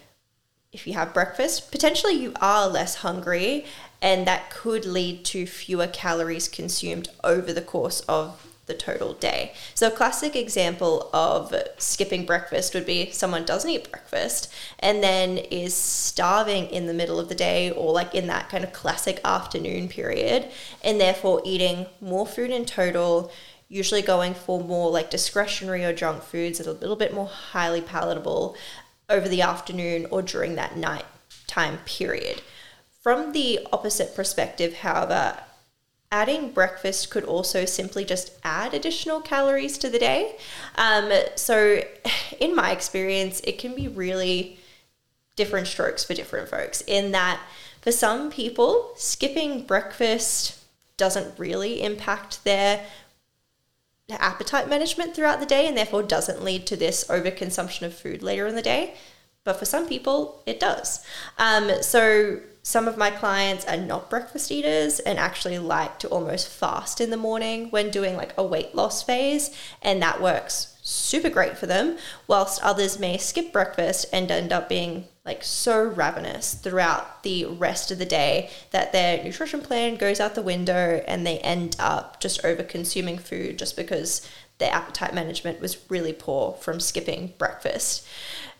if 0.71 0.85
you 0.85 0.93
have 0.93 1.13
breakfast, 1.13 1.71
potentially 1.71 2.13
you 2.13 2.33
are 2.41 2.67
less 2.67 2.95
hungry, 2.95 3.65
and 4.01 4.27
that 4.27 4.49
could 4.49 4.85
lead 4.85 5.23
to 5.25 5.45
fewer 5.45 5.87
calories 5.87 6.47
consumed 6.47 7.09
over 7.23 7.53
the 7.53 7.61
course 7.61 8.01
of 8.01 8.54
the 8.65 8.73
total 8.73 9.13
day. 9.13 9.53
So, 9.73 9.87
a 9.87 9.91
classic 9.91 10.35
example 10.35 11.09
of 11.13 11.53
skipping 11.77 12.25
breakfast 12.25 12.73
would 12.73 12.85
be 12.85 13.11
someone 13.11 13.45
doesn't 13.45 13.69
eat 13.69 13.91
breakfast 13.91 14.51
and 14.79 15.03
then 15.03 15.37
is 15.37 15.75
starving 15.75 16.67
in 16.67 16.87
the 16.87 16.93
middle 16.93 17.19
of 17.19 17.29
the 17.29 17.35
day 17.35 17.71
or 17.71 17.93
like 17.93 18.15
in 18.15 18.27
that 18.27 18.49
kind 18.49 18.63
of 18.63 18.73
classic 18.73 19.19
afternoon 19.23 19.87
period, 19.87 20.49
and 20.83 20.99
therefore 20.99 21.41
eating 21.45 21.85
more 22.01 22.25
food 22.25 22.51
in 22.51 22.65
total. 22.65 23.31
Usually 23.67 24.03
going 24.03 24.35
for 24.35 24.63
more 24.63 24.91
like 24.91 25.09
discretionary 25.09 25.83
or 25.83 25.93
junk 25.93 26.21
foods 26.21 26.59
that 26.59 26.67
are 26.67 26.71
a 26.71 26.73
little 26.73 26.95
bit 26.95 27.13
more 27.13 27.25
highly 27.25 27.81
palatable 27.81 28.55
over 29.09 29.27
the 29.27 29.41
afternoon 29.41 30.05
or 30.11 30.21
during 30.21 30.55
that 30.55 30.77
night 30.77 31.05
time 31.47 31.79
period. 31.85 32.41
From 33.01 33.33
the 33.33 33.59
opposite 33.71 34.15
perspective, 34.15 34.75
however, 34.77 35.39
adding 36.15 36.49
breakfast 36.49 37.09
could 37.09 37.25
also 37.25 37.65
simply 37.65 38.05
just 38.05 38.31
add 38.41 38.73
additional 38.73 39.19
calories 39.19 39.77
to 39.77 39.89
the 39.89 39.99
day. 39.99 40.37
Um, 40.77 41.11
so, 41.35 41.83
in 42.39 42.55
my 42.55 42.71
experience, 42.71 43.41
it 43.43 43.59
can 43.59 43.75
be 43.75 43.89
really 43.89 44.57
different 45.35 45.67
strokes 45.67 46.05
for 46.05 46.13
different 46.13 46.47
folks, 46.47 46.79
in 46.87 47.11
that 47.11 47.41
for 47.81 47.91
some 47.91 48.31
people, 48.31 48.93
skipping 48.95 49.63
breakfast 49.63 50.57
doesn't 50.95 51.37
really 51.37 51.83
impact 51.83 52.45
their 52.45 52.85
appetite 54.09 54.69
management 54.69 55.13
throughout 55.13 55.41
the 55.41 55.45
day 55.45 55.67
and 55.67 55.75
therefore 55.75 56.01
doesn't 56.01 56.41
lead 56.41 56.65
to 56.67 56.77
this 56.77 57.03
overconsumption 57.09 57.81
of 57.81 57.93
food 57.93 58.23
later 58.23 58.47
in 58.47 58.55
the 58.55 58.61
day. 58.61 58.93
But 59.43 59.59
for 59.59 59.65
some 59.65 59.87
people, 59.89 60.41
it 60.45 60.59
does. 60.61 61.05
Um, 61.37 61.69
so 61.81 62.39
some 62.65 62.87
of 62.87 62.97
my 62.97 63.11
clients 63.11 63.63
are 63.65 63.77
not 63.77 64.09
breakfast 64.09 64.51
eaters 64.51 64.99
and 64.99 65.19
actually 65.19 65.59
like 65.59 65.99
to 65.99 66.07
almost 66.07 66.47
fast 66.47 66.99
in 66.99 67.11
the 67.11 67.15
morning 67.15 67.69
when 67.69 67.91
doing 67.91 68.17
like 68.17 68.33
a 68.39 68.43
weight 68.43 68.73
loss 68.73 69.03
phase, 69.03 69.55
and 69.83 70.01
that 70.01 70.19
works 70.19 70.75
super 70.81 71.29
great 71.29 71.59
for 71.59 71.67
them. 71.67 71.95
Whilst 72.25 72.63
others 72.63 72.97
may 72.97 73.19
skip 73.19 73.53
breakfast 73.53 74.07
and 74.11 74.31
end 74.31 74.51
up 74.51 74.67
being 74.67 75.05
like 75.23 75.43
so 75.43 75.79
ravenous 75.83 76.55
throughout 76.55 77.21
the 77.21 77.45
rest 77.45 77.91
of 77.91 77.99
the 77.99 78.05
day 78.05 78.49
that 78.71 78.91
their 78.91 79.23
nutrition 79.23 79.61
plan 79.61 79.95
goes 79.95 80.19
out 80.19 80.33
the 80.33 80.41
window 80.41 81.03
and 81.07 81.23
they 81.23 81.37
end 81.41 81.75
up 81.77 82.19
just 82.19 82.43
over 82.43 82.63
consuming 82.63 83.19
food 83.19 83.59
just 83.59 83.75
because 83.75 84.27
their 84.57 84.73
appetite 84.73 85.13
management 85.13 85.61
was 85.61 85.87
really 85.87 86.13
poor 86.13 86.53
from 86.53 86.79
skipping 86.79 87.31
breakfast. 87.37 88.07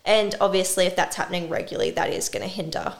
And 0.05 0.35
obviously, 0.39 0.85
if 0.85 0.95
that's 0.95 1.15
happening 1.15 1.49
regularly, 1.49 1.89
that 1.89 2.13
is 2.13 2.29
going 2.29 2.43
to 2.43 2.55
hinder 2.55 2.93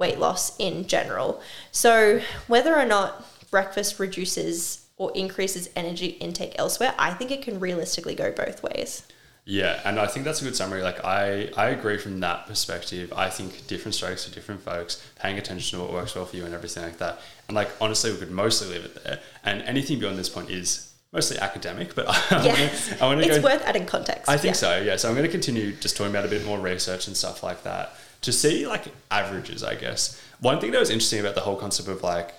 weight 0.00 0.18
loss 0.18 0.56
in 0.58 0.86
general. 0.88 1.40
So, 1.70 2.20
whether 2.48 2.74
or 2.74 2.86
not 2.86 3.24
breakfast 3.50 4.00
reduces 4.00 4.86
or 4.96 5.12
increases 5.14 5.70
energy 5.76 6.06
intake 6.06 6.56
elsewhere, 6.58 6.94
I 6.98 7.12
think 7.14 7.30
it 7.30 7.42
can 7.42 7.60
realistically 7.60 8.16
go 8.16 8.32
both 8.32 8.62
ways. 8.62 9.04
Yeah, 9.44 9.80
and 9.84 9.98
I 9.98 10.06
think 10.06 10.24
that's 10.24 10.40
a 10.40 10.44
good 10.44 10.56
summary. 10.56 10.82
Like 10.82 11.04
I, 11.04 11.50
I 11.56 11.70
agree 11.70 11.98
from 11.98 12.20
that 12.20 12.46
perspective. 12.46 13.12
I 13.16 13.30
think 13.30 13.66
different 13.66 13.94
strokes 13.94 14.26
for 14.26 14.34
different 14.34 14.62
folks, 14.62 15.04
paying 15.18 15.38
attention 15.38 15.78
to 15.78 15.84
what 15.84 15.92
works 15.92 16.14
well 16.14 16.26
for 16.26 16.36
you 16.36 16.44
and 16.44 16.54
everything 16.54 16.82
like 16.82 16.98
that. 16.98 17.20
And 17.48 17.54
like 17.54 17.70
honestly, 17.80 18.12
we 18.12 18.18
could 18.18 18.30
mostly 18.30 18.68
leave 18.74 18.84
it 18.84 19.02
there. 19.02 19.20
And 19.44 19.62
anything 19.62 19.98
beyond 19.98 20.18
this 20.18 20.28
point 20.28 20.50
is 20.50 20.92
mostly 21.12 21.38
academic, 21.38 21.94
but 21.94 22.06
yes. 22.30 23.00
I 23.00 23.06
want 23.06 23.22
to 23.22 23.26
it's 23.26 23.38
go, 23.38 23.44
worth 23.44 23.62
adding 23.64 23.86
context. 23.86 24.28
I 24.28 24.36
think 24.36 24.54
yeah. 24.54 24.58
so. 24.58 24.80
Yeah. 24.82 24.96
So 24.96 25.08
I'm 25.08 25.14
going 25.14 25.26
to 25.26 25.32
continue 25.32 25.72
just 25.72 25.96
talking 25.96 26.12
about 26.12 26.26
a 26.26 26.28
bit 26.28 26.44
more 26.44 26.58
research 26.58 27.08
and 27.08 27.16
stuff 27.16 27.42
like 27.42 27.64
that 27.64 27.94
to 28.22 28.32
see 28.32 28.66
like 28.66 28.84
averages, 29.10 29.62
I 29.62 29.74
guess. 29.74 30.20
One 30.40 30.60
thing 30.60 30.70
that 30.72 30.80
was 30.80 30.90
interesting 30.90 31.20
about 31.20 31.34
the 31.34 31.40
whole 31.42 31.56
concept 31.56 31.88
of 31.88 32.02
like 32.02 32.34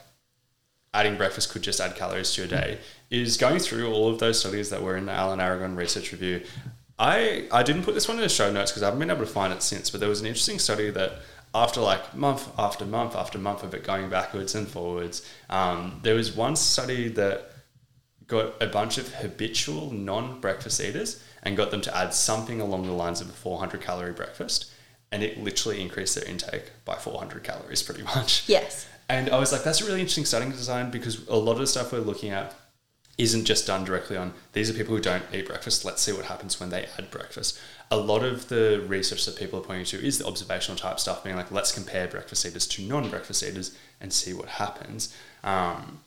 adding 0.93 1.15
breakfast 1.17 1.51
could 1.51 1.61
just 1.61 1.79
add 1.79 1.95
calories 1.95 2.33
to 2.33 2.41
your 2.41 2.49
day 2.49 2.79
is 3.09 3.37
going 3.37 3.59
through 3.59 3.91
all 3.91 4.09
of 4.09 4.19
those 4.19 4.39
studies 4.39 4.69
that 4.69 4.81
were 4.81 4.97
in 4.97 5.05
the 5.05 5.11
Alan 5.11 5.39
Aragon 5.39 5.75
research 5.75 6.11
review. 6.11 6.41
I, 6.99 7.47
I 7.51 7.63
didn't 7.63 7.83
put 7.83 7.95
this 7.95 8.07
one 8.07 8.17
in 8.17 8.23
the 8.23 8.29
show 8.29 8.51
notes 8.51 8.71
because 8.71 8.83
I 8.83 8.87
haven't 8.87 8.99
been 8.99 9.09
able 9.09 9.25
to 9.25 9.31
find 9.31 9.53
it 9.53 9.63
since, 9.63 9.89
but 9.89 9.99
there 9.99 10.09
was 10.09 10.21
an 10.21 10.27
interesting 10.27 10.59
study 10.59 10.89
that 10.91 11.13
after 11.53 11.81
like 11.81 12.15
month 12.15 12.47
after 12.57 12.85
month 12.85 13.15
after 13.15 13.37
month 13.37 13.63
of 13.63 13.73
it 13.73 13.83
going 13.83 14.09
backwards 14.09 14.55
and 14.55 14.67
forwards, 14.67 15.27
um, 15.49 15.99
there 16.03 16.15
was 16.15 16.35
one 16.35 16.55
study 16.55 17.07
that 17.09 17.51
got 18.27 18.61
a 18.61 18.67
bunch 18.67 18.97
of 18.97 19.13
habitual 19.15 19.91
non 19.91 20.39
breakfast 20.39 20.79
eaters 20.79 21.21
and 21.43 21.57
got 21.57 21.71
them 21.71 21.81
to 21.81 21.97
add 21.97 22.13
something 22.13 22.61
along 22.61 22.85
the 22.85 22.91
lines 22.91 23.19
of 23.19 23.29
a 23.29 23.33
400 23.33 23.81
calorie 23.81 24.13
breakfast 24.13 24.70
and 25.11 25.23
it 25.23 25.37
literally 25.37 25.81
increased 25.81 26.15
their 26.15 26.25
intake 26.25 26.71
by 26.85 26.95
400 26.95 27.43
calories 27.43 27.83
pretty 27.83 28.03
much. 28.03 28.47
Yes. 28.47 28.87
And 29.09 29.29
I 29.29 29.39
was 29.39 29.51
like, 29.51 29.63
that's 29.63 29.81
a 29.81 29.85
really 29.85 29.99
interesting 29.99 30.25
studying 30.25 30.51
design 30.51 30.89
because 30.89 31.27
a 31.27 31.35
lot 31.35 31.53
of 31.53 31.59
the 31.59 31.67
stuff 31.67 31.91
we're 31.91 31.99
looking 31.99 32.31
at 32.31 32.55
isn't 33.17 33.45
just 33.45 33.67
done 33.67 33.83
directly 33.83 34.15
on 34.15 34.33
these 34.53 34.69
are 34.69 34.73
people 34.73 34.95
who 34.95 35.01
don't 35.01 35.23
eat 35.33 35.47
breakfast. 35.47 35.83
Let's 35.83 36.01
see 36.01 36.13
what 36.13 36.25
happens 36.25 36.59
when 36.59 36.69
they 36.69 36.87
add 36.97 37.11
breakfast. 37.11 37.59
A 37.91 37.97
lot 37.97 38.23
of 38.23 38.47
the 38.47 38.83
research 38.87 39.25
that 39.25 39.35
people 39.35 39.59
are 39.59 39.63
pointing 39.63 39.85
to 39.85 40.03
is 40.03 40.17
the 40.17 40.25
observational 40.25 40.77
type 40.77 40.99
stuff, 40.99 41.23
being 41.23 41.35
like, 41.35 41.51
let's 41.51 41.73
compare 41.73 42.07
breakfast 42.07 42.45
eaters 42.45 42.65
to 42.67 42.81
non 42.81 43.09
breakfast 43.09 43.43
eaters 43.43 43.77
and 43.99 44.13
see 44.13 44.33
what 44.33 44.47
happens. 44.47 45.13
Um, 45.43 45.99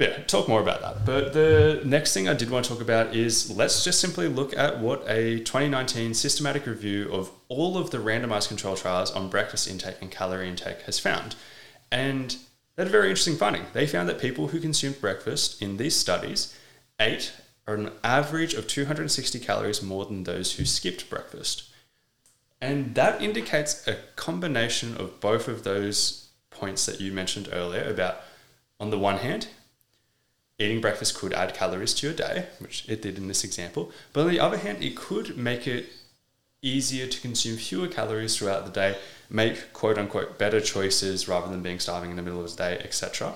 yeah, 0.00 0.22
talk 0.22 0.48
more 0.48 0.62
about 0.62 0.80
that. 0.80 1.04
But 1.04 1.34
the 1.34 1.82
next 1.84 2.14
thing 2.14 2.26
I 2.26 2.32
did 2.32 2.50
want 2.50 2.64
to 2.64 2.72
talk 2.72 2.80
about 2.80 3.14
is 3.14 3.54
let's 3.54 3.84
just 3.84 4.00
simply 4.00 4.28
look 4.28 4.56
at 4.56 4.78
what 4.80 5.04
a 5.06 5.40
2019 5.40 6.14
systematic 6.14 6.66
review 6.66 7.12
of 7.12 7.30
all 7.48 7.76
of 7.76 7.90
the 7.90 7.98
randomized 7.98 8.48
control 8.48 8.76
trials 8.76 9.10
on 9.10 9.28
breakfast 9.28 9.68
intake 9.68 9.96
and 10.00 10.10
calorie 10.10 10.48
intake 10.48 10.80
has 10.82 10.98
found. 10.98 11.36
And 11.92 12.30
they 12.74 12.82
had 12.82 12.88
a 12.88 12.90
very 12.90 13.10
interesting 13.10 13.36
finding. 13.36 13.66
They 13.74 13.86
found 13.86 14.08
that 14.08 14.18
people 14.18 14.48
who 14.48 14.58
consumed 14.58 15.02
breakfast 15.02 15.60
in 15.60 15.76
these 15.76 15.96
studies 15.96 16.56
ate 16.98 17.32
an 17.66 17.92
average 18.02 18.54
of 18.54 18.66
260 18.66 19.38
calories 19.40 19.82
more 19.82 20.06
than 20.06 20.24
those 20.24 20.54
who 20.54 20.64
skipped 20.64 21.10
breakfast. 21.10 21.64
And 22.58 22.94
that 22.94 23.20
indicates 23.20 23.86
a 23.86 23.98
combination 24.16 24.96
of 24.96 25.20
both 25.20 25.46
of 25.46 25.62
those 25.62 26.28
points 26.50 26.86
that 26.86 27.00
you 27.00 27.12
mentioned 27.12 27.50
earlier 27.52 27.84
about, 27.84 28.22
on 28.78 28.90
the 28.90 28.98
one 28.98 29.18
hand, 29.18 29.48
eating 30.60 30.80
breakfast 30.80 31.18
could 31.18 31.32
add 31.32 31.54
calories 31.54 31.94
to 31.94 32.06
your 32.06 32.14
day, 32.14 32.46
which 32.58 32.86
it 32.88 33.00
did 33.02 33.16
in 33.16 33.28
this 33.28 33.42
example. 33.42 33.90
But 34.12 34.22
on 34.22 34.28
the 34.28 34.38
other 34.38 34.58
hand, 34.58 34.84
it 34.84 34.94
could 34.94 35.36
make 35.36 35.66
it 35.66 35.86
easier 36.62 37.06
to 37.06 37.20
consume 37.20 37.56
fewer 37.56 37.88
calories 37.88 38.36
throughout 38.36 38.66
the 38.66 38.70
day, 38.70 38.98
make 39.30 39.72
quote 39.72 39.96
unquote 39.96 40.38
better 40.38 40.60
choices 40.60 41.26
rather 41.26 41.48
than 41.48 41.62
being 41.62 41.78
starving 41.78 42.10
in 42.10 42.16
the 42.16 42.22
middle 42.22 42.44
of 42.44 42.50
the 42.50 42.56
day, 42.56 42.78
etc. 42.84 43.32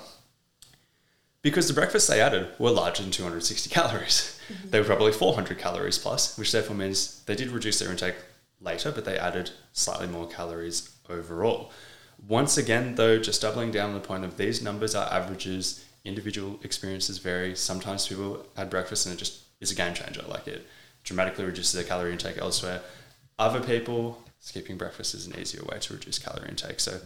Because 1.40 1.66
the 1.66 1.74
breakfasts 1.74 2.08
they 2.08 2.20
added 2.20 2.48
were 2.58 2.70
larger 2.70 3.02
than 3.02 3.10
260 3.10 3.70
calories. 3.74 4.38
Mm-hmm. 4.48 4.70
They 4.70 4.78
were 4.78 4.86
probably 4.86 5.12
400 5.12 5.58
calories 5.58 5.98
plus, 5.98 6.36
which 6.36 6.52
therefore 6.52 6.76
means 6.76 7.22
they 7.24 7.34
did 7.34 7.48
reduce 7.50 7.78
their 7.78 7.90
intake 7.90 8.16
later, 8.60 8.92
but 8.92 9.06
they 9.06 9.18
added 9.18 9.50
slightly 9.72 10.06
more 10.06 10.28
calories 10.28 10.90
overall. 11.08 11.72
Once 12.26 12.56
again, 12.56 12.94
though, 12.94 13.18
just 13.18 13.42
doubling 13.42 13.70
down 13.70 13.90
on 13.90 13.94
the 13.94 14.00
point 14.00 14.24
of 14.24 14.36
these 14.36 14.62
numbers 14.62 14.94
are 14.94 15.12
averages 15.12 15.83
individual 16.04 16.58
experiences 16.62 17.18
vary. 17.18 17.56
Sometimes 17.56 18.08
people 18.08 18.44
had 18.56 18.70
breakfast 18.70 19.06
and 19.06 19.14
it 19.14 19.18
just 19.18 19.42
is 19.60 19.70
a 19.70 19.74
game 19.74 19.94
changer. 19.94 20.22
Like 20.28 20.46
it 20.46 20.66
dramatically 21.02 21.44
reduces 21.44 21.72
their 21.72 21.84
calorie 21.84 22.12
intake 22.12 22.38
elsewhere. 22.38 22.80
Other 23.38 23.60
people, 23.60 24.22
skipping 24.40 24.76
breakfast 24.76 25.14
is 25.14 25.26
an 25.26 25.38
easier 25.38 25.62
way 25.64 25.78
to 25.80 25.94
reduce 25.94 26.18
calorie 26.18 26.48
intake. 26.48 26.80
So 26.80 27.00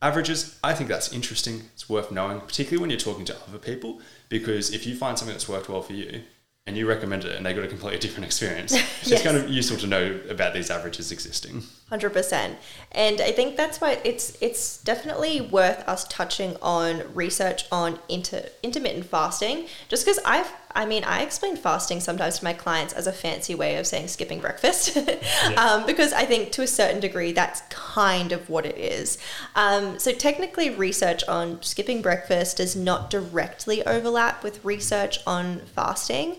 averages, 0.00 0.58
I 0.62 0.74
think 0.74 0.88
that's 0.88 1.12
interesting. 1.12 1.62
It's 1.74 1.88
worth 1.88 2.10
knowing, 2.10 2.40
particularly 2.40 2.80
when 2.80 2.90
you're 2.90 2.98
talking 2.98 3.24
to 3.26 3.36
other 3.48 3.58
people, 3.58 4.00
because 4.28 4.72
if 4.72 4.86
you 4.86 4.96
find 4.96 5.18
something 5.18 5.34
that's 5.34 5.48
worked 5.48 5.68
well 5.68 5.82
for 5.82 5.92
you, 5.92 6.22
and 6.66 6.76
you 6.76 6.86
recommend 6.86 7.24
it 7.24 7.34
and 7.34 7.44
they 7.44 7.52
got 7.54 7.64
a 7.64 7.68
completely 7.68 7.98
different 7.98 8.24
experience. 8.24 8.72
yes. 8.72 8.88
It's 9.10 9.22
kind 9.22 9.36
of 9.36 9.48
useful 9.48 9.78
to 9.78 9.86
know 9.86 10.20
about 10.30 10.54
these 10.54 10.70
averages 10.70 11.10
existing. 11.10 11.62
100%. 11.90 12.56
And 12.92 13.20
I 13.20 13.32
think 13.32 13.56
that's 13.56 13.80
why 13.80 13.98
it's 14.04 14.38
it's 14.40 14.78
definitely 14.82 15.40
worth 15.40 15.86
us 15.88 16.06
touching 16.08 16.56
on 16.62 17.02
research 17.14 17.64
on 17.72 17.98
inter, 18.08 18.48
intermittent 18.62 19.06
fasting 19.06 19.66
just 19.88 20.04
because 20.04 20.20
I've 20.24 20.50
I 20.74 20.86
mean, 20.86 21.04
I 21.04 21.22
explain 21.22 21.56
fasting 21.56 22.00
sometimes 22.00 22.38
to 22.38 22.44
my 22.44 22.52
clients 22.52 22.92
as 22.92 23.06
a 23.06 23.12
fancy 23.12 23.54
way 23.54 23.76
of 23.76 23.86
saying 23.86 24.08
skipping 24.08 24.40
breakfast, 24.40 24.96
yeah. 24.96 25.54
um, 25.56 25.86
because 25.86 26.12
I 26.12 26.24
think 26.24 26.52
to 26.52 26.62
a 26.62 26.66
certain 26.66 27.00
degree 27.00 27.32
that's 27.32 27.62
kind 27.70 28.32
of 28.32 28.48
what 28.48 28.66
it 28.66 28.78
is. 28.78 29.18
Um, 29.54 29.98
so, 29.98 30.12
technically, 30.12 30.70
research 30.70 31.22
on 31.24 31.62
skipping 31.62 32.02
breakfast 32.02 32.56
does 32.58 32.74
not 32.76 33.10
directly 33.10 33.84
overlap 33.86 34.42
with 34.42 34.64
research 34.64 35.18
on 35.26 35.60
fasting, 35.74 36.36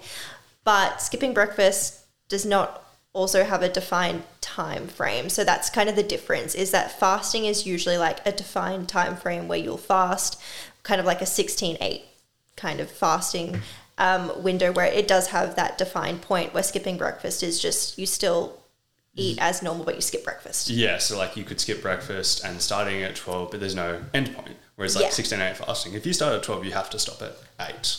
but 0.63 1.01
skipping 1.01 1.33
breakfast 1.33 2.01
does 2.29 2.45
not 2.45 2.83
also 3.13 3.43
have 3.43 3.61
a 3.61 3.69
defined 3.69 4.23
time 4.41 4.87
frame. 4.87 5.29
So 5.29 5.43
that's 5.43 5.69
kind 5.69 5.87
of 5.87 5.95
the 5.95 6.03
difference 6.03 6.55
is 6.55 6.71
that 6.71 6.99
fasting 6.99 7.45
is 7.45 7.65
usually 7.65 7.97
like 7.97 8.25
a 8.25 8.31
defined 8.31 8.89
time 8.89 9.15
frame 9.15 9.47
where 9.47 9.59
you'll 9.59 9.77
fast 9.77 10.41
kind 10.81 10.99
of 10.99 11.05
like 11.05 11.21
a 11.21 11.25
16-8 11.25 12.01
kind 12.55 12.79
of 12.79 12.89
fasting 12.89 13.61
um, 14.03 14.43
window 14.43 14.71
where 14.73 14.85
it 14.85 15.07
does 15.07 15.27
have 15.27 15.55
that 15.55 15.77
defined 15.77 16.21
point 16.21 16.53
where 16.53 16.61
skipping 16.61 16.97
breakfast 16.97 17.41
is 17.41 17.61
just 17.61 17.97
you 17.97 18.05
still 18.05 18.59
eat 19.15 19.37
as 19.39 19.63
normal 19.63 19.85
but 19.85 19.95
you 19.95 20.01
skip 20.01 20.25
breakfast. 20.25 20.69
Yeah, 20.69 20.97
so 20.97 21.17
like 21.17 21.37
you 21.37 21.45
could 21.45 21.61
skip 21.61 21.81
breakfast 21.81 22.43
and 22.43 22.61
starting 22.61 23.01
at 23.01 23.15
12 23.15 23.51
but 23.51 23.59
there's 23.61 23.75
no 23.75 24.01
end 24.13 24.35
point. 24.35 24.57
Whereas 24.75 24.95
like 24.95 25.05
yeah. 25.05 25.11
16 25.11 25.39
8 25.39 25.57
fasting, 25.57 25.93
if 25.93 26.05
you 26.05 26.11
start 26.11 26.35
at 26.35 26.43
12 26.43 26.65
you 26.65 26.71
have 26.73 26.89
to 26.89 26.99
stop 26.99 27.21
at 27.21 27.37
8. 27.59 27.97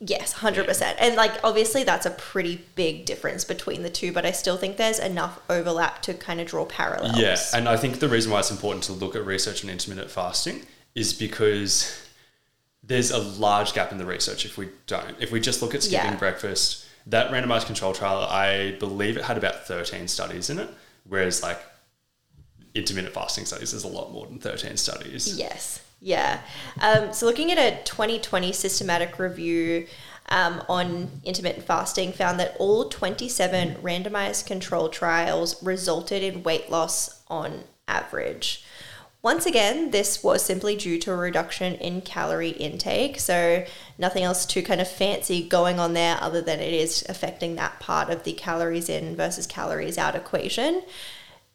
Yes, 0.00 0.34
100%. 0.34 0.80
Yeah. 0.80 0.94
And 0.98 1.14
like 1.14 1.32
obviously 1.44 1.84
that's 1.84 2.04
a 2.04 2.10
pretty 2.10 2.64
big 2.74 3.04
difference 3.04 3.44
between 3.44 3.82
the 3.82 3.90
two, 3.90 4.12
but 4.12 4.26
I 4.26 4.32
still 4.32 4.56
think 4.56 4.76
there's 4.76 4.98
enough 4.98 5.40
overlap 5.48 6.02
to 6.02 6.14
kind 6.14 6.40
of 6.40 6.48
draw 6.48 6.64
parallels. 6.64 7.16
Yeah, 7.16 7.36
and 7.54 7.68
I 7.68 7.76
think 7.76 8.00
the 8.00 8.08
reason 8.08 8.32
why 8.32 8.40
it's 8.40 8.50
important 8.50 8.82
to 8.84 8.92
look 8.92 9.14
at 9.14 9.24
research 9.24 9.62
on 9.62 9.70
intermittent 9.70 10.10
fasting 10.10 10.62
is 10.96 11.12
because 11.12 12.03
there's 12.86 13.10
a 13.10 13.18
large 13.18 13.72
gap 13.72 13.92
in 13.92 13.98
the 13.98 14.06
research 14.06 14.44
if 14.44 14.58
we 14.58 14.68
don't. 14.86 15.16
If 15.20 15.32
we 15.32 15.40
just 15.40 15.62
look 15.62 15.74
at 15.74 15.82
skipping 15.82 16.12
yeah. 16.12 16.16
breakfast, 16.16 16.86
that 17.06 17.30
randomized 17.30 17.66
control 17.66 17.92
trial, 17.92 18.20
I 18.20 18.72
believe 18.78 19.16
it 19.16 19.24
had 19.24 19.36
about 19.36 19.66
13 19.66 20.08
studies 20.08 20.50
in 20.50 20.58
it, 20.58 20.68
whereas 21.04 21.42
like 21.42 21.60
intermittent 22.74 23.14
fasting 23.14 23.44
studies, 23.44 23.70
there's 23.70 23.84
a 23.84 23.88
lot 23.88 24.12
more 24.12 24.26
than 24.26 24.38
13 24.38 24.76
studies. 24.76 25.38
Yes. 25.38 25.82
Yeah. 26.00 26.40
Um, 26.80 27.12
so 27.12 27.26
looking 27.26 27.50
at 27.50 27.58
a 27.58 27.82
2020 27.84 28.52
systematic 28.52 29.18
review 29.18 29.86
um, 30.28 30.62
on 30.68 31.10
intermittent 31.24 31.64
fasting 31.64 32.12
found 32.12 32.40
that 32.40 32.56
all 32.58 32.88
27 32.88 33.76
randomized 33.76 34.46
control 34.46 34.88
trials 34.88 35.62
resulted 35.62 36.22
in 36.22 36.42
weight 36.42 36.70
loss 36.70 37.22
on 37.28 37.64
average. 37.88 38.63
Once 39.24 39.46
again, 39.46 39.90
this 39.90 40.22
was 40.22 40.44
simply 40.44 40.76
due 40.76 40.98
to 40.98 41.10
a 41.10 41.16
reduction 41.16 41.76
in 41.76 42.02
calorie 42.02 42.50
intake. 42.50 43.18
So, 43.18 43.64
nothing 43.96 44.22
else 44.22 44.44
too 44.44 44.62
kind 44.62 44.82
of 44.82 44.86
fancy 44.86 45.48
going 45.48 45.78
on 45.80 45.94
there 45.94 46.18
other 46.20 46.42
than 46.42 46.60
it 46.60 46.74
is 46.74 47.02
affecting 47.08 47.54
that 47.54 47.80
part 47.80 48.10
of 48.10 48.24
the 48.24 48.34
calories 48.34 48.90
in 48.90 49.16
versus 49.16 49.46
calories 49.46 49.96
out 49.96 50.14
equation. 50.14 50.82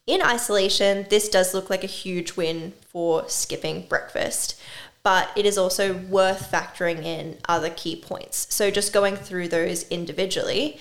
In 0.07 0.19
isolation, 0.23 1.05
this 1.11 1.29
does 1.29 1.53
look 1.53 1.69
like 1.69 1.83
a 1.83 1.97
huge 2.01 2.35
win 2.35 2.73
for 2.87 3.29
skipping 3.29 3.85
breakfast, 3.85 4.59
but 5.03 5.29
it 5.35 5.45
is 5.45 5.55
also 5.55 5.93
worth 5.93 6.51
factoring 6.51 7.03
in 7.03 7.37
other 7.47 7.69
key 7.69 7.95
points. 7.95 8.47
So, 8.49 8.71
just 8.71 8.93
going 8.93 9.15
through 9.15 9.49
those 9.49 9.87
individually, 9.89 10.79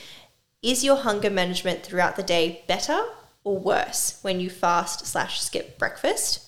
is 0.62 0.82
your 0.82 0.96
hunger 0.96 1.28
management 1.28 1.82
throughout 1.82 2.16
the 2.16 2.22
day 2.22 2.64
better 2.66 2.98
or 3.44 3.58
worse 3.58 4.20
when 4.22 4.40
you 4.40 4.48
fast 4.48 5.04
slash 5.04 5.42
skip 5.42 5.78
breakfast? 5.78 6.47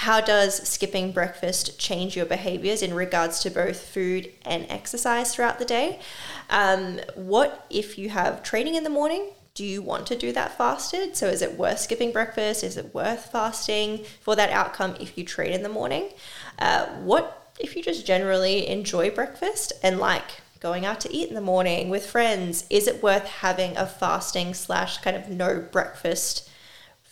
How 0.00 0.22
does 0.22 0.66
skipping 0.66 1.12
breakfast 1.12 1.78
change 1.78 2.16
your 2.16 2.24
behaviors 2.24 2.80
in 2.80 2.94
regards 2.94 3.38
to 3.40 3.50
both 3.50 3.82
food 3.82 4.32
and 4.46 4.64
exercise 4.70 5.34
throughout 5.34 5.58
the 5.58 5.66
day? 5.66 6.00
Um, 6.48 7.00
what 7.16 7.66
if 7.68 7.98
you 7.98 8.08
have 8.08 8.42
training 8.42 8.76
in 8.76 8.84
the 8.84 8.88
morning? 8.88 9.28
Do 9.52 9.62
you 9.62 9.82
want 9.82 10.06
to 10.06 10.16
do 10.16 10.32
that 10.32 10.56
fasted? 10.56 11.16
So, 11.18 11.26
is 11.26 11.42
it 11.42 11.58
worth 11.58 11.80
skipping 11.80 12.12
breakfast? 12.12 12.64
Is 12.64 12.78
it 12.78 12.94
worth 12.94 13.30
fasting 13.30 14.06
for 14.22 14.34
that 14.36 14.48
outcome 14.48 14.96
if 14.98 15.18
you 15.18 15.24
train 15.24 15.52
in 15.52 15.62
the 15.62 15.68
morning? 15.68 16.08
Uh, 16.58 16.86
what 17.02 17.52
if 17.60 17.76
you 17.76 17.82
just 17.82 18.06
generally 18.06 18.68
enjoy 18.68 19.10
breakfast 19.10 19.74
and 19.82 19.98
like 19.98 20.40
going 20.60 20.86
out 20.86 21.02
to 21.02 21.14
eat 21.14 21.28
in 21.28 21.34
the 21.34 21.42
morning 21.42 21.90
with 21.90 22.06
friends? 22.06 22.64
Is 22.70 22.88
it 22.88 23.02
worth 23.02 23.26
having 23.26 23.76
a 23.76 23.84
fasting 23.84 24.54
slash 24.54 24.96
kind 25.02 25.14
of 25.14 25.28
no 25.28 25.60
breakfast 25.60 26.48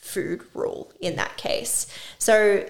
food 0.09 0.43
rule 0.55 0.91
in 1.01 1.17
that 1.17 1.37
case. 1.37 1.87
So 2.19 2.67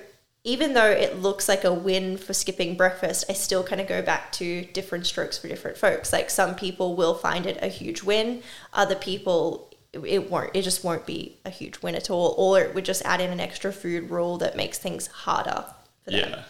even 0.48 0.72
though 0.72 0.90
it 0.90 1.20
looks 1.20 1.46
like 1.46 1.62
a 1.62 1.72
win 1.72 2.16
for 2.16 2.32
skipping 2.32 2.74
breakfast, 2.74 3.26
I 3.28 3.34
still 3.34 3.62
kind 3.62 3.82
of 3.82 3.86
go 3.86 4.00
back 4.00 4.32
to 4.32 4.64
different 4.64 5.06
strokes 5.06 5.36
for 5.36 5.46
different 5.46 5.76
folks. 5.76 6.10
Like 6.10 6.30
some 6.30 6.54
people 6.54 6.96
will 6.96 7.14
find 7.14 7.44
it 7.44 7.58
a 7.60 7.68
huge 7.68 8.02
win, 8.02 8.42
other 8.72 8.94
people 8.94 9.66
it 9.92 10.30
won't 10.30 10.50
it 10.54 10.62
just 10.62 10.84
won't 10.84 11.06
be 11.06 11.38
a 11.46 11.50
huge 11.50 11.80
win 11.80 11.94
at 11.94 12.10
all 12.10 12.34
or 12.36 12.60
it 12.60 12.74
would 12.74 12.84
just 12.84 13.02
add 13.06 13.22
in 13.22 13.30
an 13.30 13.40
extra 13.40 13.72
food 13.72 14.10
rule 14.10 14.36
that 14.36 14.54
makes 14.54 14.78
things 14.78 15.06
harder 15.06 15.64
for 16.04 16.10
them. 16.10 16.30
Yeah. 16.30 16.42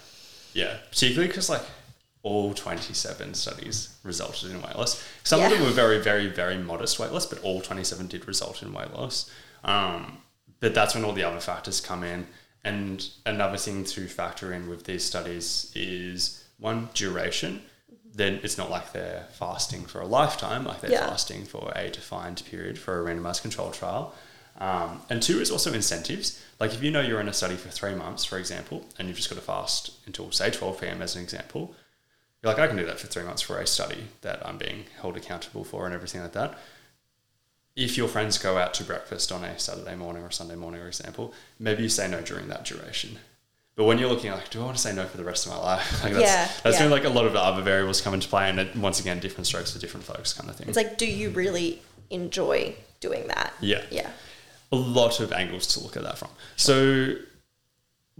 Yeah, 0.54 0.76
particularly 0.90 1.32
cuz 1.32 1.48
like 1.48 1.62
all 2.22 2.52
27 2.54 3.34
studies 3.34 3.96
resulted 4.02 4.50
in 4.50 4.62
weight 4.62 4.76
loss. 4.76 5.02
Some 5.24 5.40
yeah. 5.40 5.46
of 5.46 5.52
them 5.52 5.62
were 5.62 5.70
very, 5.70 5.98
very, 6.00 6.26
very 6.28 6.58
modest 6.58 6.98
weight 6.98 7.12
loss, 7.12 7.26
but 7.26 7.40
all 7.42 7.60
27 7.60 8.06
did 8.06 8.26
result 8.26 8.62
in 8.62 8.72
weight 8.72 8.92
loss. 8.92 9.30
Um, 9.64 10.18
but 10.60 10.74
that's 10.74 10.94
when 10.94 11.04
all 11.04 11.12
the 11.12 11.24
other 11.24 11.40
factors 11.40 11.80
come 11.80 12.02
in. 12.02 12.26
And 12.68 13.08
another 13.24 13.56
thing 13.56 13.84
to 13.84 14.06
factor 14.08 14.52
in 14.52 14.68
with 14.68 14.84
these 14.84 15.02
studies 15.02 15.72
is 15.74 16.44
one 16.58 16.90
duration. 16.92 17.62
Then 18.14 18.40
it's 18.42 18.58
not 18.58 18.70
like 18.70 18.92
they're 18.92 19.26
fasting 19.32 19.84
for 19.86 20.00
a 20.02 20.06
lifetime, 20.06 20.64
like 20.64 20.82
they're 20.82 20.90
yeah. 20.90 21.08
fasting 21.08 21.46
for 21.46 21.72
a 21.74 21.88
defined 21.90 22.42
period 22.50 22.78
for 22.78 23.00
a 23.00 23.04
randomized 23.14 23.40
control 23.40 23.70
trial. 23.70 24.14
Um, 24.58 25.00
and 25.08 25.22
two 25.22 25.40
is 25.40 25.50
also 25.50 25.72
incentives. 25.72 26.42
Like 26.60 26.74
if 26.74 26.82
you 26.82 26.90
know 26.90 27.00
you're 27.00 27.20
in 27.20 27.28
a 27.28 27.32
study 27.32 27.54
for 27.54 27.70
three 27.70 27.94
months, 27.94 28.24
for 28.26 28.36
example, 28.36 28.84
and 28.98 29.08
you've 29.08 29.16
just 29.16 29.30
got 29.30 29.36
to 29.36 29.40
fast 29.40 29.92
until 30.04 30.30
say 30.30 30.50
12 30.50 30.80
p.m. 30.80 31.00
as 31.00 31.16
an 31.16 31.22
example, 31.22 31.74
you're 32.42 32.52
like, 32.52 32.60
I 32.60 32.66
can 32.66 32.76
do 32.76 32.84
that 32.84 33.00
for 33.00 33.06
three 33.06 33.24
months 33.24 33.40
for 33.40 33.58
a 33.58 33.66
study 33.66 34.08
that 34.20 34.46
I'm 34.46 34.58
being 34.58 34.84
held 35.00 35.16
accountable 35.16 35.64
for 35.64 35.86
and 35.86 35.94
everything 35.94 36.20
like 36.20 36.32
that 36.32 36.58
if 37.78 37.96
your 37.96 38.08
friends 38.08 38.38
go 38.38 38.58
out 38.58 38.74
to 38.74 38.82
breakfast 38.82 39.30
on 39.30 39.44
a 39.44 39.56
Saturday 39.56 39.94
morning 39.94 40.24
or 40.24 40.32
Sunday 40.32 40.56
morning, 40.56 40.80
for 40.80 40.88
example, 40.88 41.32
maybe 41.60 41.84
you 41.84 41.88
say 41.88 42.08
no 42.08 42.20
during 42.20 42.48
that 42.48 42.64
duration. 42.64 43.18
But 43.76 43.84
when 43.84 43.98
you're 43.98 44.08
looking 44.08 44.32
like, 44.32 44.50
do 44.50 44.60
I 44.60 44.64
want 44.64 44.76
to 44.76 44.82
say 44.82 44.92
no 44.92 45.06
for 45.06 45.16
the 45.16 45.22
rest 45.22 45.46
of 45.46 45.52
my 45.52 45.58
life? 45.58 46.00
Like 46.02 46.12
that's, 46.12 46.24
yeah, 46.24 46.48
that's 46.64 46.76
yeah. 46.76 46.82
when 46.82 46.90
like 46.90 47.04
a 47.04 47.08
lot 47.08 47.26
of 47.26 47.36
other 47.36 47.62
variables 47.62 48.00
come 48.00 48.14
into 48.14 48.26
play, 48.26 48.50
and 48.50 48.58
it, 48.58 48.74
once 48.74 48.98
again, 48.98 49.20
different 49.20 49.46
strokes 49.46 49.72
for 49.72 49.78
different 49.78 50.04
folks, 50.04 50.32
kind 50.32 50.50
of 50.50 50.56
thing. 50.56 50.66
It's 50.66 50.76
like, 50.76 50.98
do 50.98 51.06
you 51.06 51.30
really 51.30 51.80
enjoy 52.10 52.74
doing 52.98 53.28
that? 53.28 53.54
Yeah, 53.60 53.84
yeah. 53.92 54.10
A 54.72 54.76
lot 54.76 55.20
of 55.20 55.32
angles 55.32 55.68
to 55.68 55.80
look 55.80 55.96
at 55.96 56.02
that 56.02 56.18
from. 56.18 56.30
So 56.56 57.14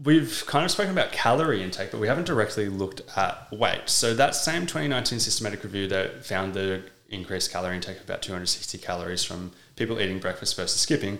we've 0.00 0.44
kind 0.46 0.64
of 0.64 0.70
spoken 0.70 0.92
about 0.92 1.10
calorie 1.10 1.64
intake, 1.64 1.90
but 1.90 1.98
we 1.98 2.06
haven't 2.06 2.28
directly 2.28 2.68
looked 2.68 3.02
at 3.16 3.52
weight. 3.52 3.88
So 3.88 4.14
that 4.14 4.36
same 4.36 4.62
2019 4.62 5.18
systematic 5.18 5.64
review 5.64 5.88
that 5.88 6.24
found 6.24 6.54
the 6.54 6.84
increased 7.08 7.50
calorie 7.50 7.76
intake 7.76 7.96
of 7.96 8.04
about 8.04 8.22
260 8.22 8.78
calories 8.78 9.24
from 9.24 9.52
people 9.76 10.00
eating 10.00 10.18
breakfast 10.18 10.56
versus 10.56 10.80
skipping, 10.80 11.18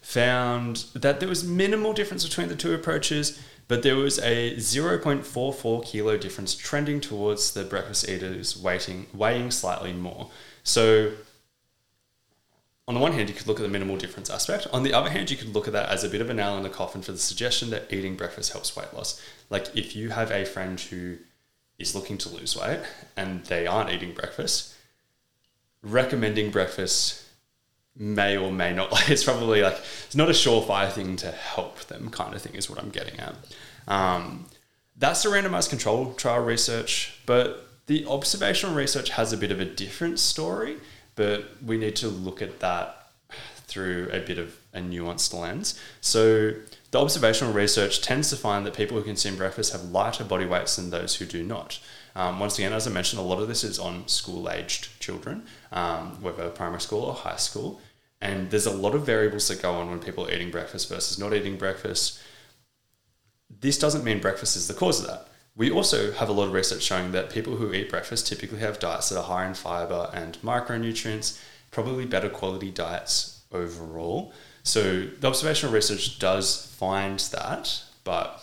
found 0.00 0.84
that 0.94 1.20
there 1.20 1.28
was 1.28 1.44
minimal 1.44 1.92
difference 1.92 2.26
between 2.26 2.48
the 2.48 2.56
two 2.56 2.74
approaches, 2.74 3.40
but 3.66 3.82
there 3.82 3.96
was 3.96 4.18
a 4.20 4.54
0.44 4.56 5.84
kilo 5.84 6.16
difference 6.16 6.54
trending 6.54 7.00
towards 7.00 7.52
the 7.52 7.64
breakfast 7.64 8.08
eaters 8.08 8.56
weighing, 8.56 9.06
weighing 9.12 9.50
slightly 9.50 9.92
more. 9.92 10.30
So 10.62 11.12
on 12.88 12.94
the 12.94 13.00
one 13.00 13.12
hand, 13.12 13.28
you 13.28 13.34
could 13.34 13.46
look 13.46 13.60
at 13.60 13.62
the 13.62 13.68
minimal 13.68 13.98
difference 13.98 14.30
aspect. 14.30 14.66
On 14.72 14.82
the 14.82 14.94
other 14.94 15.10
hand, 15.10 15.30
you 15.30 15.36
could 15.36 15.54
look 15.54 15.66
at 15.66 15.74
that 15.74 15.90
as 15.90 16.04
a 16.04 16.08
bit 16.08 16.22
of 16.22 16.30
a 16.30 16.34
nail 16.34 16.56
in 16.56 16.62
the 16.62 16.70
coffin 16.70 17.02
for 17.02 17.12
the 17.12 17.18
suggestion 17.18 17.68
that 17.68 17.92
eating 17.92 18.16
breakfast 18.16 18.52
helps 18.52 18.74
weight 18.74 18.94
loss. 18.94 19.22
Like 19.50 19.76
if 19.76 19.94
you 19.94 20.08
have 20.08 20.30
a 20.30 20.46
friend 20.46 20.80
who 20.80 21.18
is 21.78 21.94
looking 21.94 22.16
to 22.16 22.30
lose 22.30 22.56
weight 22.56 22.80
and 23.14 23.44
they 23.44 23.66
aren't 23.66 23.90
eating 23.90 24.14
breakfast, 24.14 24.74
recommending 25.82 26.50
breakfast 26.50 27.24
may 27.96 28.36
or 28.36 28.52
may 28.52 28.72
not 28.72 28.92
like 28.92 29.10
it's 29.10 29.24
probably 29.24 29.62
like 29.62 29.78
it's 30.06 30.14
not 30.14 30.28
a 30.28 30.32
surefire 30.32 30.90
thing 30.90 31.16
to 31.16 31.30
help 31.30 31.80
them 31.86 32.10
kind 32.10 32.34
of 32.34 32.42
thing 32.42 32.54
is 32.54 32.70
what 32.70 32.78
i'm 32.78 32.90
getting 32.90 33.18
at. 33.18 33.34
Um, 33.86 34.46
that's 34.96 35.22
the 35.22 35.30
randomized 35.30 35.70
control 35.70 36.12
trial 36.14 36.42
research 36.42 37.20
but 37.26 37.66
the 37.86 38.06
observational 38.06 38.74
research 38.74 39.10
has 39.10 39.32
a 39.32 39.36
bit 39.36 39.50
of 39.50 39.60
a 39.60 39.64
different 39.64 40.18
story 40.18 40.76
but 41.14 41.50
we 41.64 41.76
need 41.76 41.96
to 41.96 42.08
look 42.08 42.40
at 42.40 42.60
that 42.60 42.98
through 43.68 44.08
a 44.12 44.20
bit 44.20 44.38
of 44.38 44.58
a 44.72 44.80
nuanced 44.80 45.38
lens. 45.38 45.78
So 46.00 46.54
the 46.90 47.00
observational 47.00 47.52
research 47.52 48.00
tends 48.00 48.30
to 48.30 48.36
find 48.36 48.66
that 48.66 48.74
people 48.74 48.96
who 48.96 49.04
consume 49.04 49.36
breakfast 49.36 49.72
have 49.72 49.84
lighter 49.84 50.24
body 50.24 50.46
weights 50.46 50.76
than 50.76 50.90
those 50.90 51.16
who 51.16 51.26
do 51.26 51.44
not 51.44 51.78
um, 52.18 52.40
once 52.40 52.58
again, 52.58 52.72
as 52.72 52.84
I 52.88 52.90
mentioned, 52.90 53.20
a 53.20 53.24
lot 53.24 53.40
of 53.40 53.46
this 53.46 53.62
is 53.62 53.78
on 53.78 54.08
school 54.08 54.50
aged 54.50 54.98
children, 54.98 55.46
um, 55.70 56.20
whether 56.20 56.50
primary 56.50 56.80
school 56.80 57.04
or 57.04 57.14
high 57.14 57.36
school. 57.36 57.80
And 58.20 58.50
there's 58.50 58.66
a 58.66 58.72
lot 58.72 58.96
of 58.96 59.06
variables 59.06 59.46
that 59.46 59.62
go 59.62 59.74
on 59.74 59.88
when 59.88 60.00
people 60.00 60.26
are 60.26 60.32
eating 60.32 60.50
breakfast 60.50 60.88
versus 60.88 61.16
not 61.16 61.32
eating 61.32 61.56
breakfast. 61.56 62.20
This 63.60 63.78
doesn't 63.78 64.02
mean 64.02 64.18
breakfast 64.18 64.56
is 64.56 64.66
the 64.66 64.74
cause 64.74 64.98
of 64.98 65.06
that. 65.06 65.28
We 65.54 65.70
also 65.70 66.10
have 66.10 66.28
a 66.28 66.32
lot 66.32 66.48
of 66.48 66.52
research 66.54 66.82
showing 66.82 67.12
that 67.12 67.30
people 67.30 67.54
who 67.54 67.72
eat 67.72 67.88
breakfast 67.88 68.26
typically 68.26 68.58
have 68.58 68.80
diets 68.80 69.10
that 69.10 69.18
are 69.18 69.22
higher 69.22 69.46
in 69.46 69.54
fiber 69.54 70.10
and 70.12 70.36
micronutrients, 70.42 71.40
probably 71.70 72.04
better 72.04 72.28
quality 72.28 72.72
diets 72.72 73.42
overall. 73.52 74.32
So 74.64 75.06
the 75.20 75.28
observational 75.28 75.72
research 75.72 76.18
does 76.18 76.66
find 76.76 77.20
that, 77.30 77.80
but 78.02 78.42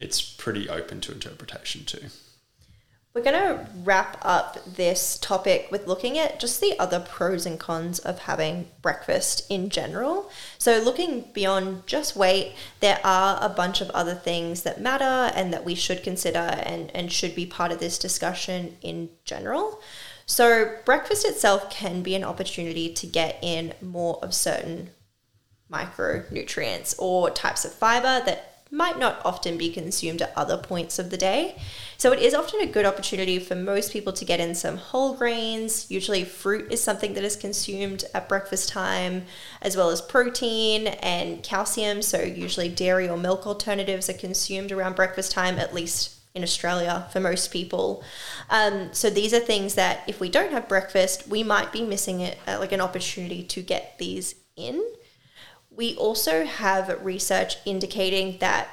it's 0.00 0.20
pretty 0.20 0.68
open 0.68 1.00
to 1.00 1.12
interpretation 1.12 1.86
too. 1.86 2.08
We're 3.16 3.22
going 3.22 3.56
to 3.56 3.66
wrap 3.82 4.18
up 4.20 4.58
this 4.66 5.16
topic 5.16 5.68
with 5.70 5.86
looking 5.86 6.18
at 6.18 6.38
just 6.38 6.60
the 6.60 6.78
other 6.78 7.00
pros 7.00 7.46
and 7.46 7.58
cons 7.58 7.98
of 7.98 8.18
having 8.18 8.68
breakfast 8.82 9.50
in 9.50 9.70
general. 9.70 10.30
So, 10.58 10.80
looking 10.80 11.30
beyond 11.32 11.86
just 11.86 12.14
weight, 12.14 12.52
there 12.80 13.00
are 13.02 13.38
a 13.40 13.48
bunch 13.48 13.80
of 13.80 13.88
other 13.92 14.14
things 14.14 14.64
that 14.64 14.82
matter 14.82 15.32
and 15.34 15.50
that 15.50 15.64
we 15.64 15.74
should 15.74 16.02
consider 16.02 16.40
and, 16.40 16.94
and 16.94 17.10
should 17.10 17.34
be 17.34 17.46
part 17.46 17.72
of 17.72 17.78
this 17.78 17.98
discussion 17.98 18.76
in 18.82 19.08
general. 19.24 19.80
So, 20.26 20.76
breakfast 20.84 21.24
itself 21.24 21.70
can 21.70 22.02
be 22.02 22.14
an 22.16 22.22
opportunity 22.22 22.92
to 22.92 23.06
get 23.06 23.38
in 23.40 23.72
more 23.80 24.22
of 24.22 24.34
certain 24.34 24.90
micronutrients 25.72 26.94
or 26.98 27.30
types 27.30 27.64
of 27.64 27.72
fiber 27.72 28.22
that 28.26 28.55
might 28.70 28.98
not 28.98 29.20
often 29.24 29.56
be 29.56 29.70
consumed 29.70 30.20
at 30.20 30.32
other 30.36 30.56
points 30.56 30.98
of 30.98 31.10
the 31.10 31.16
day. 31.16 31.56
So 31.96 32.12
it 32.12 32.18
is 32.18 32.34
often 32.34 32.60
a 32.60 32.66
good 32.66 32.84
opportunity 32.84 33.38
for 33.38 33.54
most 33.54 33.92
people 33.92 34.12
to 34.12 34.24
get 34.24 34.40
in 34.40 34.54
some 34.54 34.76
whole 34.76 35.14
grains. 35.14 35.90
Usually, 35.90 36.24
fruit 36.24 36.72
is 36.72 36.82
something 36.82 37.14
that 37.14 37.24
is 37.24 37.36
consumed 37.36 38.04
at 38.12 38.28
breakfast 38.28 38.68
time, 38.68 39.24
as 39.62 39.76
well 39.76 39.90
as 39.90 40.00
protein 40.00 40.88
and 40.88 41.42
calcium. 41.42 42.02
So, 42.02 42.20
usually, 42.20 42.68
dairy 42.68 43.08
or 43.08 43.16
milk 43.16 43.46
alternatives 43.46 44.10
are 44.10 44.14
consumed 44.14 44.72
around 44.72 44.96
breakfast 44.96 45.32
time, 45.32 45.58
at 45.58 45.72
least 45.72 46.16
in 46.36 46.42
Australia 46.42 47.08
for 47.10 47.18
most 47.18 47.50
people. 47.50 48.04
Um, 48.50 48.90
so 48.92 49.08
these 49.08 49.32
are 49.32 49.40
things 49.40 49.74
that 49.74 50.02
if 50.06 50.20
we 50.20 50.28
don't 50.28 50.52
have 50.52 50.68
breakfast, 50.68 51.26
we 51.26 51.42
might 51.42 51.72
be 51.72 51.82
missing 51.82 52.20
it, 52.20 52.38
uh, 52.46 52.58
like 52.60 52.72
an 52.72 52.80
opportunity 52.82 53.42
to 53.44 53.62
get 53.62 53.96
these 53.98 54.34
in. 54.54 54.84
We 55.76 55.94
also 55.96 56.44
have 56.46 57.04
research 57.04 57.58
indicating 57.66 58.38
that 58.38 58.68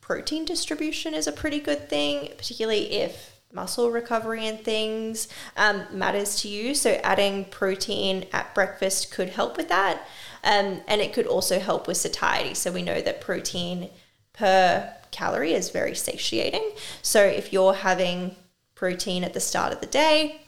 protein 0.00 0.46
distribution 0.46 1.12
is 1.12 1.26
a 1.26 1.32
pretty 1.32 1.60
good 1.60 1.90
thing, 1.90 2.32
particularly 2.38 2.92
if 2.92 3.38
muscle 3.52 3.90
recovery 3.90 4.46
and 4.46 4.60
things 4.60 5.28
um, 5.56 5.84
matters 5.92 6.40
to 6.40 6.48
you. 6.48 6.74
So 6.74 6.92
adding 7.04 7.44
protein 7.46 8.26
at 8.32 8.54
breakfast 8.54 9.12
could 9.12 9.30
help 9.30 9.56
with 9.56 9.68
that. 9.68 10.02
Um, 10.44 10.80
and 10.86 11.00
it 11.00 11.12
could 11.12 11.26
also 11.26 11.58
help 11.58 11.86
with 11.86 11.98
satiety. 11.98 12.54
So 12.54 12.72
we 12.72 12.82
know 12.82 13.00
that 13.00 13.20
protein 13.20 13.90
per 14.32 14.94
calorie 15.10 15.52
is 15.52 15.70
very 15.70 15.94
satiating. 15.94 16.70
So 17.02 17.22
if 17.22 17.52
you're 17.52 17.74
having 17.74 18.36
protein 18.74 19.24
at 19.24 19.34
the 19.34 19.40
start 19.40 19.72
of 19.72 19.80
the 19.80 19.86
day, 19.86 20.40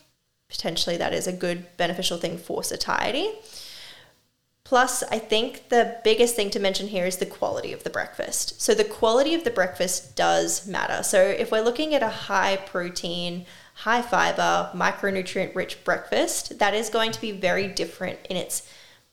potentially 0.48 0.96
that 0.96 1.12
is 1.12 1.26
a 1.26 1.32
good 1.32 1.66
beneficial 1.76 2.18
thing 2.18 2.38
for 2.38 2.62
satiety. 2.62 3.30
Plus, 4.70 5.02
I 5.10 5.18
think 5.18 5.68
the 5.68 5.96
biggest 6.04 6.36
thing 6.36 6.48
to 6.50 6.60
mention 6.60 6.86
here 6.86 7.04
is 7.04 7.16
the 7.16 7.26
quality 7.26 7.72
of 7.72 7.82
the 7.82 7.90
breakfast. 7.90 8.62
So, 8.62 8.72
the 8.72 8.84
quality 8.84 9.34
of 9.34 9.42
the 9.42 9.50
breakfast 9.50 10.14
does 10.14 10.64
matter. 10.64 11.02
So, 11.02 11.20
if 11.20 11.50
we're 11.50 11.60
looking 11.60 11.92
at 11.92 12.04
a 12.04 12.08
high 12.08 12.54
protein, 12.54 13.46
high 13.74 14.00
fiber, 14.00 14.70
micronutrient 14.72 15.56
rich 15.56 15.82
breakfast, 15.82 16.60
that 16.60 16.72
is 16.72 16.88
going 16.88 17.10
to 17.10 17.20
be 17.20 17.32
very 17.32 17.66
different 17.66 18.20
in 18.30 18.36
its 18.36 18.64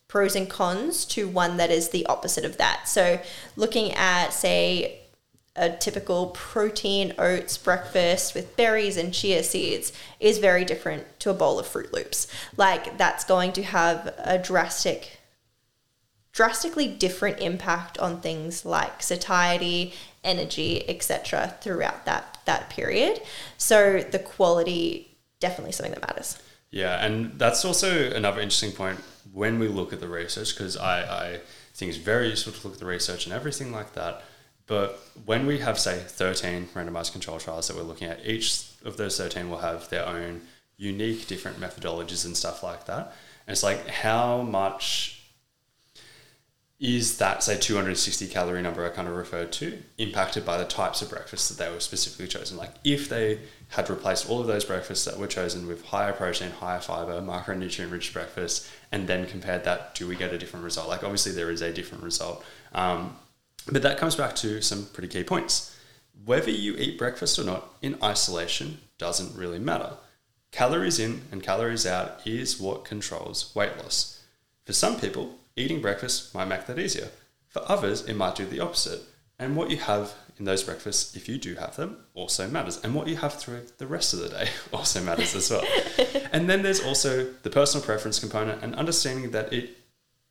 pros 0.07 0.35
and 0.35 0.47
cons 0.47 1.05
to 1.05 1.27
one 1.27 1.57
that 1.57 1.71
is 1.71 1.89
the 1.89 2.05
opposite 2.05 2.45
of 2.45 2.57
that. 2.57 2.87
So, 2.87 3.19
looking 3.55 3.93
at, 3.93 4.33
say, 4.33 4.99
a 5.55 5.71
typical 5.71 6.27
protein 6.35 7.15
oats 7.17 7.57
breakfast 7.57 8.35
with 8.35 8.55
berries 8.57 8.95
and 8.95 9.11
chia 9.11 9.41
seeds 9.41 9.91
is 10.19 10.37
very 10.37 10.63
different 10.65 11.19
to 11.21 11.31
a 11.31 11.33
bowl 11.33 11.57
of 11.57 11.65
Froot 11.65 11.91
Loops. 11.91 12.27
Like, 12.57 12.99
that's 12.99 13.23
going 13.23 13.53
to 13.53 13.63
have 13.63 14.13
a 14.19 14.37
drastic 14.37 15.17
drastically 16.37 16.87
different 16.87 17.39
impact 17.39 17.97
on 17.97 18.21
things 18.21 18.63
like 18.63 19.01
satiety, 19.01 19.91
energy, 20.23 20.87
etc. 20.87 21.55
throughout 21.61 22.05
that 22.05 22.37
that 22.45 22.69
period. 22.69 23.19
So 23.57 24.01
the 24.01 24.19
quality 24.19 25.17
definitely 25.39 25.71
something 25.71 25.95
that 25.95 26.01
matters. 26.07 26.37
Yeah, 26.69 27.03
and 27.03 27.39
that's 27.39 27.65
also 27.65 28.11
another 28.11 28.39
interesting 28.39 28.71
point 28.71 28.99
when 29.33 29.57
we 29.57 29.67
look 29.67 29.91
at 29.93 29.99
the 29.99 30.07
research 30.07 30.53
because 30.53 30.77
I, 30.77 30.99
I 31.01 31.39
think 31.73 31.89
it's 31.89 31.97
very 31.97 32.29
useful 32.29 32.53
to 32.53 32.67
look 32.67 32.75
at 32.75 32.79
the 32.79 32.85
research 32.85 33.25
and 33.25 33.33
everything 33.33 33.71
like 33.71 33.93
that. 33.93 34.21
But 34.67 34.99
when 35.25 35.47
we 35.47 35.57
have, 35.59 35.79
say, 35.79 35.97
13 35.97 36.67
randomized 36.75 37.13
control 37.13 37.39
trials 37.39 37.67
that 37.67 37.75
we're 37.75 37.83
looking 37.83 38.09
at, 38.09 38.23
each 38.23 38.63
of 38.85 38.97
those 38.97 39.17
13 39.17 39.49
will 39.49 39.59
have 39.59 39.89
their 39.89 40.05
own 40.05 40.41
unique 40.77 41.25
different 41.25 41.59
methodologies 41.59 42.25
and 42.25 42.37
stuff 42.37 42.61
like 42.61 42.85
that. 42.85 43.15
And 43.47 43.53
it's 43.53 43.63
like, 43.63 43.87
how 43.87 44.43
much 44.43 45.16
is 46.79 47.17
that 47.17 47.41
say 47.41 47.57
260 47.57 48.27
calorie 48.27 48.61
number 48.61 48.85
I 48.85 48.89
kind 48.89 49.07
of 49.07 49.15
referred 49.15 49.51
to 49.53 49.81
impacted 49.97 50.45
by 50.45 50.59
the 50.59 50.65
types 50.65 51.01
of 51.01 51.09
breakfasts 51.09 51.49
that 51.49 51.63
they 51.63 51.71
were 51.73 51.79
specifically 51.79 52.27
chosen? 52.27 52.55
Like 52.55 52.75
if 52.83 53.09
they 53.09 53.39
had 53.69 53.89
replaced 53.89 54.29
all 54.29 54.41
of 54.41 54.47
those 54.47 54.63
breakfasts 54.63 55.05
that 55.05 55.17
were 55.17 55.25
chosen 55.25 55.67
with 55.67 55.85
higher 55.85 56.13
protein, 56.13 56.51
higher 56.51 56.79
fiber, 56.79 57.19
micronutrient 57.19 57.91
rich 57.91 58.13
breakfasts, 58.13 58.69
and 58.91 59.07
then 59.07 59.25
compared 59.25 59.63
that, 59.63 59.95
do 59.95 60.07
we 60.07 60.15
get 60.15 60.33
a 60.33 60.37
different 60.37 60.63
result? 60.63 60.87
Like 60.87 61.03
obviously 61.03 61.31
there 61.31 61.49
is 61.49 61.63
a 61.63 61.73
different 61.73 62.03
result, 62.03 62.45
um, 62.73 63.17
but 63.71 63.81
that 63.81 63.97
comes 63.97 64.15
back 64.15 64.35
to 64.37 64.61
some 64.61 64.85
pretty 64.93 65.07
key 65.07 65.23
points. 65.23 65.75
Whether 66.25 66.51
you 66.51 66.75
eat 66.75 66.99
breakfast 66.99 67.39
or 67.39 67.43
not 67.43 67.73
in 67.81 67.97
isolation 68.03 68.79
doesn't 68.99 69.35
really 69.35 69.59
matter. 69.59 69.93
Calories 70.51 70.99
in 70.99 71.23
and 71.31 71.41
calories 71.41 71.87
out 71.87 72.21
is 72.25 72.59
what 72.59 72.85
controls 72.85 73.53
weight 73.55 73.77
loss. 73.77 74.23
For 74.65 74.73
some 74.73 74.99
people, 74.99 75.36
Eating 75.57 75.81
breakfast 75.81 76.33
might 76.33 76.45
make 76.45 76.67
that 76.67 76.79
easier. 76.79 77.09
For 77.49 77.63
others, 77.69 78.05
it 78.05 78.13
might 78.13 78.35
do 78.35 78.45
the 78.45 78.59
opposite. 78.59 79.01
And 79.39 79.55
what 79.55 79.69
you 79.69 79.77
have 79.77 80.13
in 80.37 80.45
those 80.45 80.63
breakfasts, 80.63 81.15
if 81.15 81.27
you 81.27 81.37
do 81.37 81.55
have 81.55 81.75
them, 81.75 81.97
also 82.13 82.47
matters. 82.47 82.79
And 82.83 82.93
what 82.93 83.07
you 83.07 83.17
have 83.17 83.33
through 83.33 83.61
the 83.77 83.87
rest 83.87 84.13
of 84.13 84.19
the 84.19 84.29
day 84.29 84.49
also 84.73 85.01
matters 85.01 85.35
as 85.35 85.49
well. 85.49 85.63
and 86.31 86.49
then 86.49 86.61
there's 86.61 86.83
also 86.83 87.31
the 87.43 87.49
personal 87.49 87.85
preference 87.85 88.19
component 88.19 88.63
and 88.63 88.75
understanding 88.75 89.31
that 89.31 89.51
it 89.51 89.77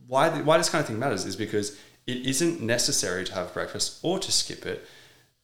why 0.06 0.28
the, 0.28 0.44
why 0.44 0.56
this 0.56 0.68
kind 0.68 0.80
of 0.80 0.86
thing 0.86 0.98
matters 0.98 1.24
is 1.24 1.34
because 1.34 1.76
it 2.06 2.18
isn't 2.18 2.60
necessary 2.60 3.24
to 3.24 3.34
have 3.34 3.52
breakfast 3.52 3.98
or 4.02 4.20
to 4.20 4.30
skip 4.30 4.64
it. 4.64 4.86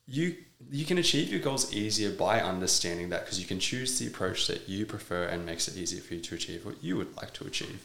You 0.06 0.36
you 0.70 0.84
can 0.84 0.98
achieve 0.98 1.28
your 1.28 1.40
goals 1.40 1.74
easier 1.74 2.10
by 2.10 2.40
understanding 2.40 3.08
that 3.08 3.24
because 3.24 3.40
you 3.40 3.46
can 3.46 3.58
choose 3.58 3.98
the 3.98 4.06
approach 4.06 4.46
that 4.46 4.68
you 4.68 4.86
prefer 4.86 5.24
and 5.24 5.44
makes 5.44 5.66
it 5.66 5.76
easier 5.76 6.00
for 6.00 6.14
you 6.14 6.20
to 6.20 6.34
achieve 6.36 6.64
what 6.64 6.82
you 6.82 6.96
would 6.96 7.16
like 7.16 7.32
to 7.34 7.44
achieve. 7.44 7.84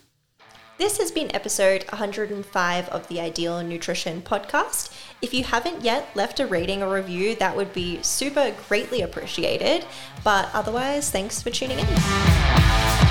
This 0.78 1.00
has 1.00 1.10
been 1.10 1.36
episode 1.36 1.86
105 1.90 2.90
of 2.90 3.08
the 3.08 3.20
Ideal 3.20 3.64
Nutrition 3.64 4.22
podcast. 4.22 4.94
If 5.24 5.34
you 5.34 5.44
haven't 5.44 5.84
yet 5.84 6.16
left 6.16 6.40
a 6.40 6.46
rating 6.46 6.84
or 6.84 6.94
review, 6.94 7.34
that 7.38 7.58
would 7.58 7.74
be 7.74 8.00
super 8.04 8.56
greatly 8.68 9.02
appreciated. 9.02 9.86
But 10.24 10.50
otherwise, 10.54 11.10
thanks 11.10 11.42
for 11.42 11.50
tuning 11.50 11.80
in. 11.80 13.07